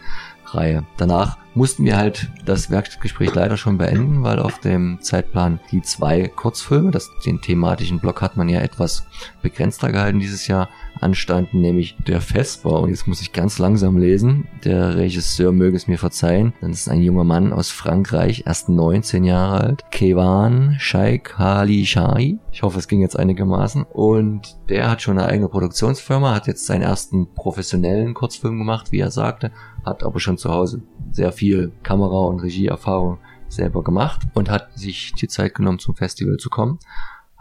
Reihe. 0.47 0.85
Danach 0.97 1.39
mussten 1.55 1.85
wir 1.85 1.97
halt 1.97 2.31
das 2.45 2.71
Werkstattgespräch 2.71 3.35
leider 3.35 3.57
schon 3.57 3.79
beenden, 3.79 4.23
weil 4.23 4.39
auf 4.39 4.59
dem 4.61 4.99
Zeitplan 5.01 5.61
die 5.71 5.83
zwei 5.83 6.29
Kurzfilme, 6.29 6.91
das, 6.91 7.11
den 7.27 7.41
thematischen 7.41 8.01
Block 8.01 8.23
hat 8.23 8.37
man 8.37 8.49
ja 8.49 8.61
etwas 8.61 9.07
begrenzter 9.43 9.93
gehalten 9.93 10.19
dieses 10.19 10.47
Jahr, 10.47 10.69
anstanden, 11.01 11.61
nämlich 11.61 11.97
der 12.07 12.21
Vesper. 12.21 12.81
Und 12.81 12.91
jetzt 12.91 13.07
muss 13.07 13.21
ich 13.21 13.33
ganz 13.33 13.59
langsam 13.59 13.99
lesen. 13.99 14.47
Der 14.65 14.97
Regisseur 14.97 15.53
möge 15.53 15.77
es 15.77 15.89
mir 15.89 15.99
verzeihen. 15.99 16.53
Das 16.61 16.71
ist 16.71 16.89
ein 16.89 17.03
junger 17.03 17.25
Mann 17.25 17.53
aus 17.53 17.71
Frankreich, 17.71 18.45
erst 18.47 18.69
19 18.69 19.25
Jahre 19.25 19.61
alt. 19.61 19.91
Kevan 19.91 20.77
Sheikh 20.79 21.35
Ali 21.37 21.85
Shai. 21.87 22.39
Ich 22.53 22.63
hoffe, 22.63 22.79
es 22.79 22.89
ging 22.89 23.01
jetzt 23.01 23.19
einigermaßen. 23.19 23.85
Und 23.85 24.57
der 24.69 24.91
hat 24.91 25.03
schon 25.03 25.19
eine 25.19 25.29
eigene 25.29 25.49
Produktionsfirma, 25.49 26.35
hat 26.35 26.47
jetzt 26.47 26.67
seinen 26.67 26.83
ersten 26.83 27.35
professionellen 27.35 28.15
Kurzfilm 28.15 28.59
gemacht, 28.59 28.93
wie 28.93 29.01
er 29.01 29.11
sagte, 29.11 29.51
hat 29.85 30.05
aber 30.05 30.21
schon 30.21 30.39
zu 30.39 30.51
Hause 30.51 30.83
sehr 31.11 31.33
viel 31.33 31.73
Kamera- 31.83 32.27
und 32.27 32.41
Regieerfahrung 32.41 33.19
selber 33.49 33.83
gemacht 33.83 34.23
und 34.35 34.51
hat 34.51 34.77
sich 34.79 35.13
die 35.15 35.29
Zeit 35.29 35.55
genommen, 35.55 35.79
zum 35.79 35.95
Festival 35.95 36.37
zu 36.39 36.49
kommen 36.49 36.79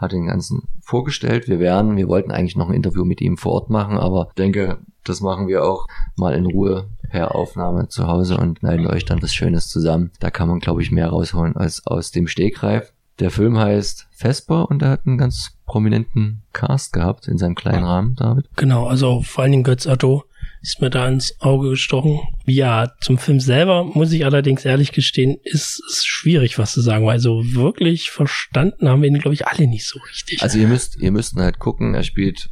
hat 0.02 0.12
den 0.12 0.26
ganzen 0.26 0.68
vorgestellt. 0.82 1.48
Wir 1.48 1.60
werden, 1.60 1.96
wir 1.96 2.08
wollten 2.08 2.32
eigentlich 2.32 2.56
noch 2.56 2.68
ein 2.68 2.74
Interview 2.74 3.04
mit 3.04 3.22
ihm 3.22 3.38
vor 3.38 3.52
Ort 3.52 3.70
machen, 3.70 3.96
aber 3.96 4.28
denke, 4.36 4.78
das 5.04 5.20
machen 5.20 5.48
wir 5.48 5.64
auch 5.64 5.86
mal 6.16 6.34
in 6.34 6.44
Ruhe 6.44 6.88
per 7.08 7.34
Aufnahme 7.34 7.88
zu 7.88 8.06
Hause 8.06 8.36
und 8.36 8.58
schneiden 8.58 8.86
euch 8.86 9.04
dann 9.04 9.22
was 9.22 9.32
Schönes 9.32 9.68
zusammen. 9.68 10.10
Da 10.20 10.30
kann 10.30 10.48
man, 10.48 10.58
glaube 10.58 10.82
ich, 10.82 10.90
mehr 10.90 11.08
rausholen 11.08 11.56
als 11.56 11.86
aus 11.86 12.10
dem 12.10 12.26
Stegreif. 12.26 12.92
Der 13.18 13.30
Film 13.30 13.58
heißt 13.58 14.08
Vesper 14.10 14.68
und 14.70 14.82
er 14.82 14.90
hat 14.90 15.06
einen 15.06 15.18
ganz 15.18 15.52
prominenten 15.66 16.42
Cast 16.52 16.92
gehabt 16.92 17.28
in 17.28 17.38
seinem 17.38 17.54
kleinen 17.54 17.84
Rahmen, 17.84 18.14
David. 18.16 18.48
Genau, 18.56 18.86
also 18.86 19.22
vor 19.22 19.42
allen 19.42 19.52
Dingen 19.52 19.64
Götz 19.64 19.86
Otto 19.86 20.24
ist 20.62 20.80
mir 20.80 20.90
da 20.90 21.08
ins 21.08 21.40
Auge 21.40 21.70
gestochen. 21.70 22.20
Ja, 22.46 22.92
zum 23.00 23.18
Film 23.18 23.40
selber 23.40 23.84
muss 23.84 24.12
ich 24.12 24.24
allerdings 24.24 24.64
ehrlich 24.64 24.92
gestehen, 24.92 25.36
ist 25.42 25.82
es 25.90 26.06
schwierig, 26.06 26.58
was 26.58 26.72
zu 26.72 26.80
sagen, 26.80 27.04
weil 27.04 27.18
so 27.18 27.42
wirklich 27.54 28.10
verstanden 28.10 28.88
haben 28.88 29.02
wir 29.02 29.08
ihn, 29.08 29.18
glaube 29.18 29.34
ich, 29.34 29.46
alle 29.46 29.66
nicht 29.66 29.86
so 29.86 29.98
richtig. 30.08 30.40
Also 30.40 30.58
ihr 30.58 30.68
müsst, 30.68 31.00
ihr 31.00 31.10
müsst 31.10 31.34
halt 31.34 31.58
gucken, 31.58 31.94
er 31.94 32.04
spielt 32.04 32.50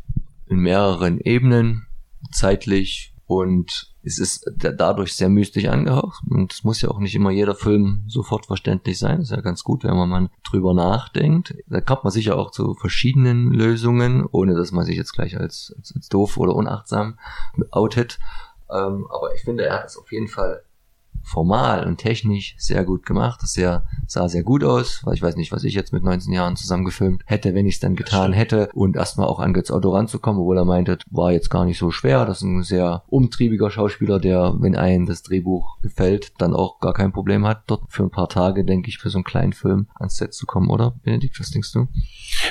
in 0.49 0.59
mehreren 0.59 1.21
Ebenen, 1.21 1.87
zeitlich 2.33 3.15
und 3.31 3.95
es 4.03 4.19
ist 4.19 4.51
dadurch 4.57 5.15
sehr 5.15 5.29
mystisch 5.29 5.67
angehaucht 5.67 6.21
und 6.29 6.53
es 6.53 6.65
muss 6.65 6.83
ja 6.83 6.89
auch 6.89 6.99
nicht 6.99 7.15
immer 7.15 7.31
jeder 7.31 7.55
Film 7.55 8.03
sofort 8.09 8.47
verständlich 8.47 8.99
sein. 8.99 9.21
Ist 9.21 9.31
ja 9.31 9.41
ganz 9.41 9.63
gut, 9.63 9.85
wenn 9.85 9.95
man 9.95 10.09
mal 10.09 10.31
drüber 10.43 10.75
nachdenkt. 10.75 11.55
Da 11.69 11.81
kommt 11.81 12.03
man 12.03 12.11
sicher 12.11 12.37
auch 12.37 12.51
zu 12.51 12.75
verschiedenen 12.75 13.53
Lösungen, 13.53 14.27
ohne 14.33 14.57
dass 14.57 14.73
man 14.73 14.85
sich 14.85 14.97
jetzt 14.97 15.13
gleich 15.13 15.39
als, 15.39 15.73
als, 15.79 15.93
als 15.95 16.09
doof 16.09 16.39
oder 16.39 16.57
unachtsam 16.57 17.21
outet. 17.71 18.19
Ähm, 18.69 19.07
aber 19.09 19.33
ich 19.37 19.43
finde, 19.43 19.65
er 19.65 19.75
hat 19.75 19.87
es 19.87 19.97
auf 19.97 20.11
jeden 20.11 20.27
Fall 20.27 20.65
formal 21.23 21.87
und 21.87 21.99
technisch 21.99 22.55
sehr 22.59 22.85
gut 22.85 23.07
gemacht. 23.07 23.41
Das 23.43 23.53
sehr, 23.53 23.85
sah 24.07 24.29
sehr 24.29 24.43
gut 24.43 24.65
aus, 24.65 25.01
weil 25.05 25.15
ich 25.15 25.23
weiß 25.23 25.37
nicht, 25.37 25.53
was 25.53 25.65
ich 25.65 25.75
jetzt 25.75 25.93
mit 25.93 26.03
19 26.03 26.33
Jahren 26.33 26.57
zusammengefilmt 26.57 27.23
hätte, 27.27 27.55
wenn 27.55 27.67
ich 27.67 27.75
es 27.75 27.81
dann 27.81 27.97
getan 27.97 28.33
hätte. 28.33 28.69
Und 28.75 28.97
erstmal 28.97 29.29
auch 29.29 29.41
an 29.41 29.53
Götz 29.53 29.71
Otto 29.71 29.91
ranzukommen, 29.95 30.41
obwohl 30.41 30.59
er 30.59 30.65
meinte, 30.65 30.99
war 31.11 31.33
jetzt 31.33 31.51
gar 31.51 31.65
nicht 31.65 31.79
so 31.79 31.91
schwer. 31.91 32.25
Das 32.25 32.39
ist 32.39 32.45
ein 32.45 32.63
sehr 32.63 33.05
umtriebiger 33.09 33.71
Schauspieler, 33.71 34.19
der, 34.19 34.55
wenn 34.59 34.77
einem 34.77 35.07
das 35.07 35.23
Drehbuch 35.23 35.79
gefällt, 35.83 36.33
dann 36.39 36.55
auch 36.55 36.81
gar 36.81 36.95
kein 36.95 37.13
Problem 37.13 37.47
hat, 37.47 37.63
dort 37.67 37.83
für 37.89 38.03
ein 38.03 38.11
paar 38.11 38.29
Tage, 38.29 38.65
denke 38.65 38.89
ich, 38.89 38.99
für 38.99 39.11
so 39.11 39.19
einen 39.19 39.25
kleinen 39.25 39.53
Film 39.53 39.89
ans 39.95 40.17
Set 40.17 40.35
zu 40.35 40.47
kommen, 40.47 40.71
oder? 40.71 40.95
Benedikt, 41.03 41.39
was 41.41 41.51
denkst 41.51 41.73
du? 41.73 41.89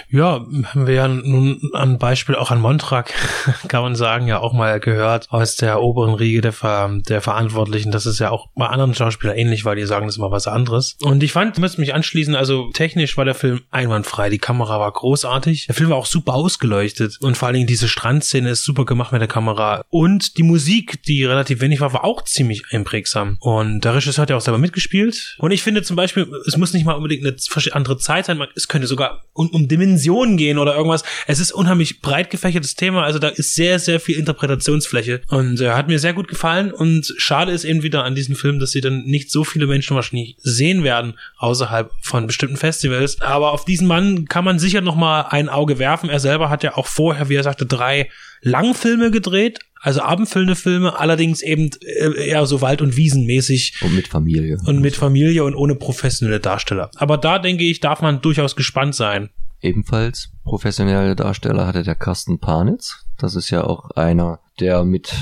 Ja, 0.10 0.46
haben 0.66 0.88
wir 0.88 0.94
ja 0.94 1.08
nun 1.08 1.60
an 1.74 1.98
Beispiel 1.98 2.36
auch 2.36 2.52
an 2.52 2.62
Montrak, 2.62 3.14
kann 3.68 3.84
man 3.84 3.96
sagen, 3.96 4.28
ja 4.28 4.40
auch 4.40 4.54
mal 4.54 4.80
gehört 4.80 5.28
aus 5.32 5.56
der 5.56 5.82
oberen 5.82 6.14
Riege 6.14 6.42
der, 6.42 6.54
Ver 6.54 7.00
der 7.08 7.22
Verantwortlichen. 7.22 7.92
Das 7.92 8.06
ist 8.06 8.20
ja 8.20 8.30
auch 8.30 8.48
bei 8.60 8.68
anderen 8.68 8.94
Schauspielern 8.94 9.38
ähnlich, 9.38 9.66
weil 9.66 9.76
die 9.76 9.86
sagen, 9.86 10.06
das 10.06 10.16
ist 10.16 10.20
mal 10.20 10.32
was 10.32 10.48
anderes. 10.48 10.98
Und 11.02 11.24
ich 11.24 11.32
fand, 11.32 11.58
müsste 11.58 11.82
mich 11.82 11.94
anschließen, 11.94 12.36
also 12.36 12.70
technisch 12.74 13.18
war 13.18 13.26
der 13.26 13.34
Film 13.34 13.62
einwandfrei. 13.72 14.30
Die 14.30 14.38
Kamera 14.38 14.80
war 14.80 14.92
großartig. 14.92 15.68
Der 15.68 15.76
Film 15.76 15.90
war 15.90 15.98
auch 15.98 16.06
super 16.06 16.34
ausgeleuchtet. 16.34 17.18
Und 17.22 17.38
vor 17.38 17.48
allen 17.48 17.56
Dingen 17.56 17.68
diese 17.68 17.88
Strandszene 17.88 18.50
ist 18.50 18.64
super 18.64 18.86
gemacht 18.86 19.12
mit 19.12 19.22
der 19.22 19.28
Kamera. 19.28 19.84
Und 19.90 20.38
die 20.38 20.44
Musik, 20.44 21.02
die 21.04 21.26
relativ 21.26 21.62
wenig 21.62 21.80
war, 21.80 21.94
war 21.94 22.04
auch 22.04 22.24
ziemlich 22.24 22.64
einprägsam. 22.72 23.38
Und 23.40 23.82
der 23.86 23.96
Regisseur 23.96 24.22
hat 24.22 24.30
ja 24.30 24.36
auch 24.36 24.42
selber 24.42 24.58
mitgespielt. 24.58 25.38
Und 25.40 25.52
ich 25.52 25.64
finde 25.64 25.82
zum 25.82 25.96
Beispiel, 25.96 26.28
es 26.46 26.58
muss 26.58 26.74
nicht 26.74 26.86
mal 26.86 26.94
unbedingt 26.94 27.26
eine 27.26 27.36
andere 27.72 27.98
Zeit 27.98 28.26
sein. 28.26 28.42
Es 28.56 28.68
könnte 28.68 28.88
sogar 28.88 29.24
um, 29.34 29.50
um 29.50 29.68
Dimensionen 29.68 30.36
gehen 30.36 30.58
oder 30.58 30.76
irgendwas. 30.76 31.04
Es 31.28 31.40
ist 31.40 31.54
unheimlich 31.54 32.02
breit 32.02 32.30
gefächertes 32.30 32.76
Thema. 32.76 33.04
Also 33.04 33.20
da 33.20 33.30
ist 33.30 33.56
sehr, 33.56 33.80
sehr 33.80 34.00
viel 34.00 34.18
Interpretationsfläche. 34.18 35.22
Und 35.30 35.62
äh, 35.62 35.72
hat 35.72 35.88
mir 35.88 36.00
sehr 36.00 36.14
gut 36.14 36.28
gefallen. 36.28 36.72
Und 36.72 37.14
schade 37.18 37.54
ist 37.54 37.64
eben 37.64 37.84
wieder 37.84 38.04
an 38.04 38.16
diesem 38.16 38.36
Film, 38.36 38.49
Film, 38.50 38.60
dass 38.60 38.72
sie 38.72 38.82
dann 38.82 39.04
nicht 39.04 39.30
so 39.30 39.44
viele 39.44 39.68
Menschen 39.68 39.96
wahrscheinlich 39.96 40.36
sehen 40.40 40.84
werden 40.84 41.14
außerhalb 41.38 41.92
von 42.02 42.26
bestimmten 42.26 42.58
Festivals. 42.58 43.22
Aber 43.22 43.52
auf 43.52 43.64
diesen 43.64 43.88
Mann 43.88 44.26
kann 44.26 44.44
man 44.44 44.58
sicher 44.58 44.82
noch 44.82 44.96
mal 44.96 45.22
ein 45.30 45.50
Auge 45.50 45.78
werfen. 45.78 46.10
Er 46.10 46.20
selber 46.20 46.50
hat 46.50 46.64
ja 46.64 46.76
auch 46.78 46.88
vorher, 46.88 47.30
wie 47.30 47.36
er 47.36 47.44
sagte, 47.44 47.68
drei 47.68 48.10
Langfilme 48.42 49.12
gedreht, 49.12 49.60
also 49.82 50.02
abendfüllende 50.02 50.56
Filme, 50.56 50.98
allerdings 50.98 51.42
eben 51.42 51.70
äh, 51.82 52.30
eher 52.30 52.46
so 52.46 52.62
Wald- 52.62 52.82
und 52.82 52.98
Wiesenmäßig. 52.98 53.76
Und 53.82 53.96
mit 53.96 54.08
Familie. 54.08 54.58
Und 54.66 54.82
mit 54.82 54.96
Familie 54.96 55.44
und 55.44 55.56
ohne 55.56 55.76
professionelle 55.76 56.40
Darsteller. 56.40 56.90
Aber 56.96 57.18
da 57.18 57.38
denke 57.38 57.64
ich, 57.64 57.80
darf 57.80 58.02
man 58.02 58.22
durchaus 58.22 58.56
gespannt 58.56 58.96
sein. 58.96 59.30
Ebenfalls 59.62 60.32
professionelle 60.44 61.16
Darsteller 61.16 61.68
hatte 61.68 61.84
der 61.84 61.96
Carsten 61.96 62.40
Panitz. 62.40 63.06
Das 63.18 63.36
ist 63.36 63.50
ja 63.52 63.64
auch 63.64 63.92
einer, 63.92 64.40
der 64.60 64.86
mit 64.86 65.14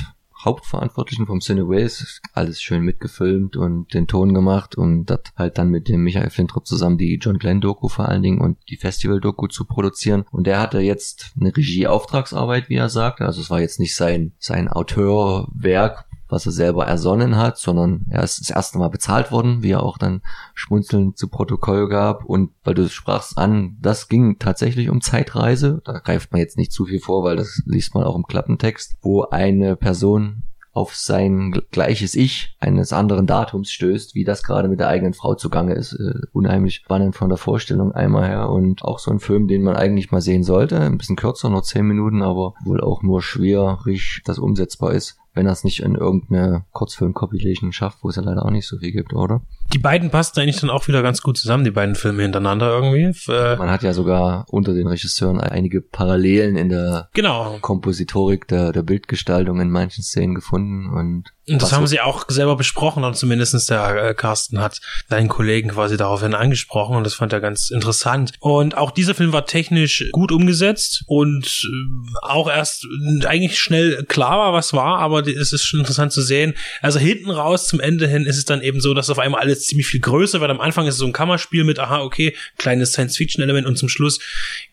Hauptverantwortlichen 0.43 1.25
vom 1.25 1.41
Cineways 1.41 2.21
alles 2.33 2.61
schön 2.61 2.81
mitgefilmt 2.81 3.57
und 3.57 3.93
den 3.93 4.07
Ton 4.07 4.33
gemacht 4.33 4.75
und 4.75 5.05
das 5.05 5.21
halt 5.35 5.57
dann 5.57 5.69
mit 5.69 5.87
dem 5.87 6.01
Michael 6.01 6.29
Flintrop 6.29 6.67
zusammen 6.67 6.97
die 6.97 7.15
John 7.15 7.39
Glenn 7.39 7.61
Doku 7.61 7.87
vor 7.87 8.07
allen 8.07 8.21
Dingen 8.23 8.41
und 8.41 8.57
die 8.69 8.77
Festival 8.77 9.19
Doku 9.19 9.47
zu 9.47 9.65
produzieren. 9.65 10.25
Und 10.31 10.47
der 10.47 10.59
hatte 10.59 10.79
jetzt 10.79 11.33
eine 11.39 11.55
Regieauftragsarbeit, 11.55 12.69
wie 12.69 12.75
er 12.75 12.89
sagt. 12.89 13.21
Also 13.21 13.41
es 13.41 13.49
war 13.49 13.61
jetzt 13.61 13.79
nicht 13.79 13.95
sein, 13.95 14.33
sein 14.39 14.67
Auteurwerk, 14.67 16.05
was 16.29 16.45
er 16.45 16.51
selber 16.51 16.85
ersonnen 16.85 17.37
hat, 17.37 17.57
sondern 17.57 18.05
er 18.09 18.23
ist 18.23 18.39
das 18.39 18.49
erste 18.49 18.77
Mal 18.77 18.89
bezahlt 18.89 19.31
worden, 19.31 19.63
wie 19.63 19.71
er 19.71 19.83
auch 19.83 19.97
dann 19.97 20.21
schmunzelnd 20.53 21.17
zu 21.17 21.27
Protokoll 21.27 21.87
gab. 21.89 22.25
Und 22.25 22.51
weil 22.63 22.73
du 22.73 22.89
sprachst 22.89 23.37
an, 23.37 23.77
das 23.81 24.07
ging 24.07 24.39
tatsächlich 24.39 24.89
um 24.89 25.01
Zeitreise. 25.01 25.81
Da 25.85 25.99
greift 25.99 26.31
man 26.31 26.39
jetzt 26.39 26.57
nicht 26.57 26.71
zu 26.71 26.85
viel 26.85 26.99
vor, 26.99 27.23
weil 27.23 27.35
das 27.35 27.61
liest 27.65 27.95
man 27.95 28.03
auch 28.03 28.15
im 28.15 28.27
Klappentext, 28.27 28.97
wo 29.01 29.23
eine 29.23 29.75
Person 29.75 30.43
auf 30.77 30.95
sein 30.95 31.59
gleiches 31.71 32.13
Ich 32.13 32.55
eines 32.59 32.93
anderen 32.93 33.25
Datums 33.25 33.71
stößt, 33.71 34.13
wie 34.13 34.23
das 34.23 34.43
gerade 34.43 34.67
mit 34.67 34.79
der 34.79 34.89
eigenen 34.89 35.15
Frau 35.15 35.33
zugange 35.33 35.73
ist. 35.73 35.93
Äh, 35.93 36.27
unheimlich 36.33 36.75
spannend 36.75 37.15
von 37.15 37.29
der 37.29 37.39
Vorstellung 37.39 37.93
einmal 37.93 38.27
her 38.27 38.49
und 38.49 38.83
auch 38.83 38.99
so 38.99 39.09
ein 39.09 39.19
Film, 39.19 39.47
den 39.47 39.63
man 39.63 39.75
eigentlich 39.75 40.11
mal 40.11 40.21
sehen 40.21 40.43
sollte. 40.43 40.79
Ein 40.79 40.99
bisschen 40.99 41.15
kürzer, 41.15 41.49
nur 41.49 41.63
zehn 41.63 41.87
Minuten, 41.87 42.21
aber 42.21 42.53
wohl 42.63 42.79
auch 42.79 43.01
nur 43.01 43.23
schwierig, 43.23 44.21
das 44.25 44.37
umsetzbar 44.37 44.93
ist 44.93 45.17
wenn 45.37 45.45
er 45.45 45.53
es 45.53 45.63
nicht 45.63 45.81
in 45.81 45.95
irgendeine 45.95 46.65
Kurzfilm-Compilation 46.71 47.71
schafft, 47.71 47.99
wo 48.01 48.09
es 48.09 48.17
ja 48.17 48.23
leider 48.23 48.43
auch 48.43 48.49
nicht 48.49 48.67
so 48.67 48.77
viel 48.79 48.91
gibt, 48.91 49.13
oder? 49.13 49.41
Die 49.71 49.79
beiden 49.79 50.09
passen 50.09 50.39
eigentlich 50.39 50.59
dann 50.59 50.69
auch 50.69 50.87
wieder 50.87 51.03
ganz 51.03 51.21
gut 51.21 51.37
zusammen, 51.37 51.63
die 51.63 51.71
beiden 51.71 51.95
Filme 51.95 52.23
hintereinander 52.23 52.69
irgendwie. 52.69 53.31
Äh, 53.31 53.55
Man 53.57 53.69
hat 53.69 53.83
ja 53.83 53.93
sogar 53.93 54.45
unter 54.49 54.73
den 54.73 54.87
Regisseuren 54.87 55.39
einige 55.39 55.81
Parallelen 55.81 56.57
in 56.57 56.69
der 56.69 57.09
genau. 57.13 57.57
Kompositorik 57.61 58.47
der, 58.47 58.71
der 58.71 58.83
Bildgestaltung 58.83 59.61
in 59.61 59.69
manchen 59.69 60.03
Szenen 60.03 60.35
gefunden 60.35 60.89
und 60.89 61.31
und 61.49 61.61
das 61.61 61.71
haben 61.71 61.87
sie 61.87 62.01
auch 62.01 62.25
selber 62.27 62.57
besprochen 62.57 63.05
und 63.05 63.15
zumindestens 63.15 63.67
der 63.67 64.09
äh, 64.09 64.13
Carsten 64.13 64.59
hat 64.59 64.81
seinen 65.07 65.29
Kollegen 65.29 65.69
quasi 65.69 65.95
daraufhin 65.95 66.33
angesprochen 66.33 66.97
und 66.97 67.05
das 67.05 67.13
fand 67.13 67.31
er 67.31 67.39
ganz 67.39 67.69
interessant. 67.69 68.33
Und 68.41 68.75
auch 68.75 68.91
dieser 68.91 69.15
Film 69.15 69.31
war 69.31 69.45
technisch 69.45 70.09
gut 70.11 70.33
umgesetzt 70.33 71.03
und 71.07 71.45
äh, 71.45 72.17
auch 72.21 72.49
erst 72.49 72.85
eigentlich 73.25 73.59
schnell 73.59 74.03
klar 74.03 74.37
war, 74.37 74.53
was 74.53 74.73
war, 74.73 74.99
aber 74.99 75.21
es 75.27 75.53
ist 75.53 75.63
schon 75.63 75.79
interessant 75.79 76.11
zu 76.11 76.21
sehen. 76.21 76.53
Also 76.81 76.99
hinten 76.99 77.29
raus 77.29 77.67
zum 77.67 77.79
Ende 77.79 78.07
hin 78.07 78.25
ist 78.25 78.37
es 78.37 78.45
dann 78.45 78.61
eben 78.61 78.81
so, 78.81 78.93
dass 78.93 79.09
auf 79.09 79.19
einmal 79.19 79.41
alles 79.41 79.65
ziemlich 79.65 79.87
viel 79.87 79.99
größer 79.99 80.41
wird. 80.41 80.51
Am 80.51 80.61
Anfang 80.61 80.87
ist 80.87 80.95
es 80.95 80.99
so 80.99 81.05
ein 81.05 81.13
Kammerspiel 81.13 81.63
mit, 81.63 81.79
aha, 81.79 82.01
okay, 82.01 82.35
kleines 82.57 82.91
Science-Fiction-Element 82.91 83.67
und 83.67 83.77
zum 83.77 83.89
Schluss 83.89 84.19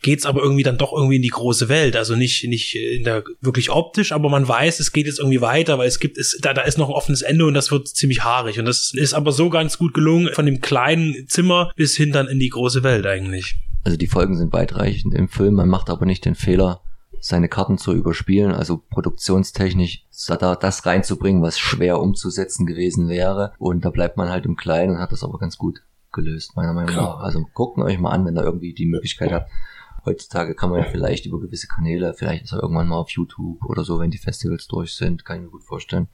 geht's 0.03 0.27
aber 0.27 0.43
irgendwie 0.43 0.63
dann 0.63 0.79
doch 0.79 0.93
irgendwie 0.93 1.17
in 1.17 1.23
die 1.23 1.29
große 1.29 1.69
Welt. 1.69 1.97
Also 1.97 2.17
nicht, 2.17 2.45
nicht 2.45 2.75
in 2.75 3.05
der 3.05 3.25
wirklich 3.41 3.71
optisch, 3.71 4.13
aber 4.13 4.29
man 4.29 4.47
weiß, 4.47 4.81
es 4.81 4.93
geht 4.93 5.07
jetzt 5.07 5.19
irgendwie 5.19 5.41
weiter, 5.41 5.79
weil 5.79 5.89
es 5.89 5.99
gibt, 5.99 6.19
es, 6.19 6.39
da, 6.41 6.55
da 6.55 6.63
ist 6.63 6.79
noch 6.79 6.89
ein 6.89 6.95
offenes 6.95 7.23
Ende 7.23 7.47
und 7.47 7.55
das 7.55 7.71
wird 7.71 7.89
ziemlich 7.89 8.25
haarig. 8.25 8.59
Und 8.59 8.67
das 8.67 8.93
ist 8.95 9.15
aber 9.15 9.33
so 9.33 9.51
ganz 9.51 9.79
gut 9.79 9.95
gelungen, 9.95 10.33
von 10.33 10.47
dem 10.47 10.61
kleinen 10.61 11.29
Zimmer 11.29 11.73
bis 11.77 11.97
hin 11.97 12.13
dann 12.13 12.29
in 12.29 12.39
die 12.39 12.49
große 12.49 12.83
Welt 12.83 13.07
eigentlich. 13.07 13.57
Also 13.85 13.99
die 13.99 14.07
Folgen 14.07 14.37
sind 14.37 14.53
weitreichend 14.53 15.15
im 15.15 15.29
Film, 15.29 15.55
man 15.55 15.69
macht 15.69 15.91
aber 15.91 16.07
nicht 16.07 16.25
den 16.25 16.35
Fehler, 16.35 16.81
seine 17.25 17.49
Karten 17.49 17.79
zu 17.79 17.95
überspielen, 17.95 18.53
also 18.53 18.83
produktionstechnisch 18.91 20.05
da 20.29 20.57
das 20.57 20.85
reinzubringen, 20.85 21.43
was 21.43 21.59
schwer 21.59 21.99
umzusetzen 21.99 22.67
gewesen 22.67 23.09
wäre. 23.09 23.55
Und 23.59 23.87
da 23.87 23.91
bleibt 23.91 24.19
man 24.19 24.29
halt 24.29 24.45
im 24.45 24.57
Kleinen 24.57 24.97
und 24.97 24.99
hat 24.99 25.11
das 25.11 25.25
aber 25.25 25.39
ganz 25.39 25.57
gut 25.57 25.81
gelöst, 26.13 26.55
meiner 26.55 26.75
Meinung 26.75 26.95
nach. 26.95 27.21
Also 27.21 27.47
guckt 27.55 27.79
euch 27.79 27.99
mal 27.99 28.11
an, 28.11 28.27
wenn 28.27 28.37
ihr 28.37 28.45
irgendwie 28.45 28.75
die 28.75 28.85
Möglichkeit 28.85 29.33
habt. 29.33 29.51
Heutzutage 30.05 30.55
kann 30.55 30.69
man 30.69 30.81
ja 30.81 30.85
vielleicht 30.85 31.25
über 31.25 31.41
gewisse 31.41 31.67
Kanäle, 31.67 32.13
vielleicht 32.13 32.45
ist 32.45 32.53
er 32.53 32.63
irgendwann 32.63 32.89
mal 32.89 32.99
auf 32.99 33.09
YouTube 33.09 33.65
oder 33.65 33.85
so, 33.85 33.99
wenn 34.01 34.11
die 34.11 34.19
Festivals 34.19 34.67
durch 34.67 34.95
sind, 34.95 35.25
kann 35.25 35.39
ich 35.39 35.45
mir 35.45 35.51
gut 35.51 35.65
vorstellen, 35.65 36.09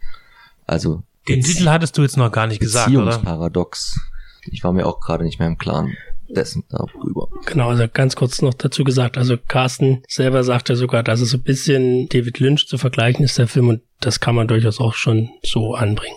also 0.64 1.02
den 1.28 1.42
Titel 1.42 1.68
hattest 1.68 1.98
du 1.98 2.02
jetzt 2.02 2.16
noch 2.16 2.30
gar 2.30 2.46
nicht 2.46 2.60
gesagt, 2.60 2.94
oder? 2.94 3.18
Paradox. 3.18 3.98
Ich 4.44 4.62
war 4.62 4.72
mir 4.72 4.86
auch 4.86 5.00
gerade 5.00 5.24
nicht 5.24 5.40
mehr 5.40 5.48
im 5.48 5.58
Klaren 5.58 5.96
dessen 6.34 6.64
darüber. 6.68 7.28
Genau, 7.46 7.70
also 7.70 7.84
ganz 7.92 8.16
kurz 8.16 8.42
noch 8.42 8.54
dazu 8.54 8.84
gesagt, 8.84 9.18
also 9.18 9.36
Carsten 9.36 10.02
selber 10.08 10.44
sagte 10.44 10.76
sogar, 10.76 11.02
dass 11.02 11.20
es 11.20 11.30
so 11.30 11.38
ein 11.38 11.42
bisschen 11.42 12.08
David 12.08 12.38
Lynch 12.38 12.66
zu 12.66 12.78
vergleichen 12.78 13.24
ist, 13.24 13.38
der 13.38 13.48
Film, 13.48 13.68
und 13.68 13.82
das 14.00 14.20
kann 14.20 14.34
man 14.34 14.48
durchaus 14.48 14.80
auch 14.80 14.94
schon 14.94 15.30
so 15.42 15.74
anbringen. 15.74 16.16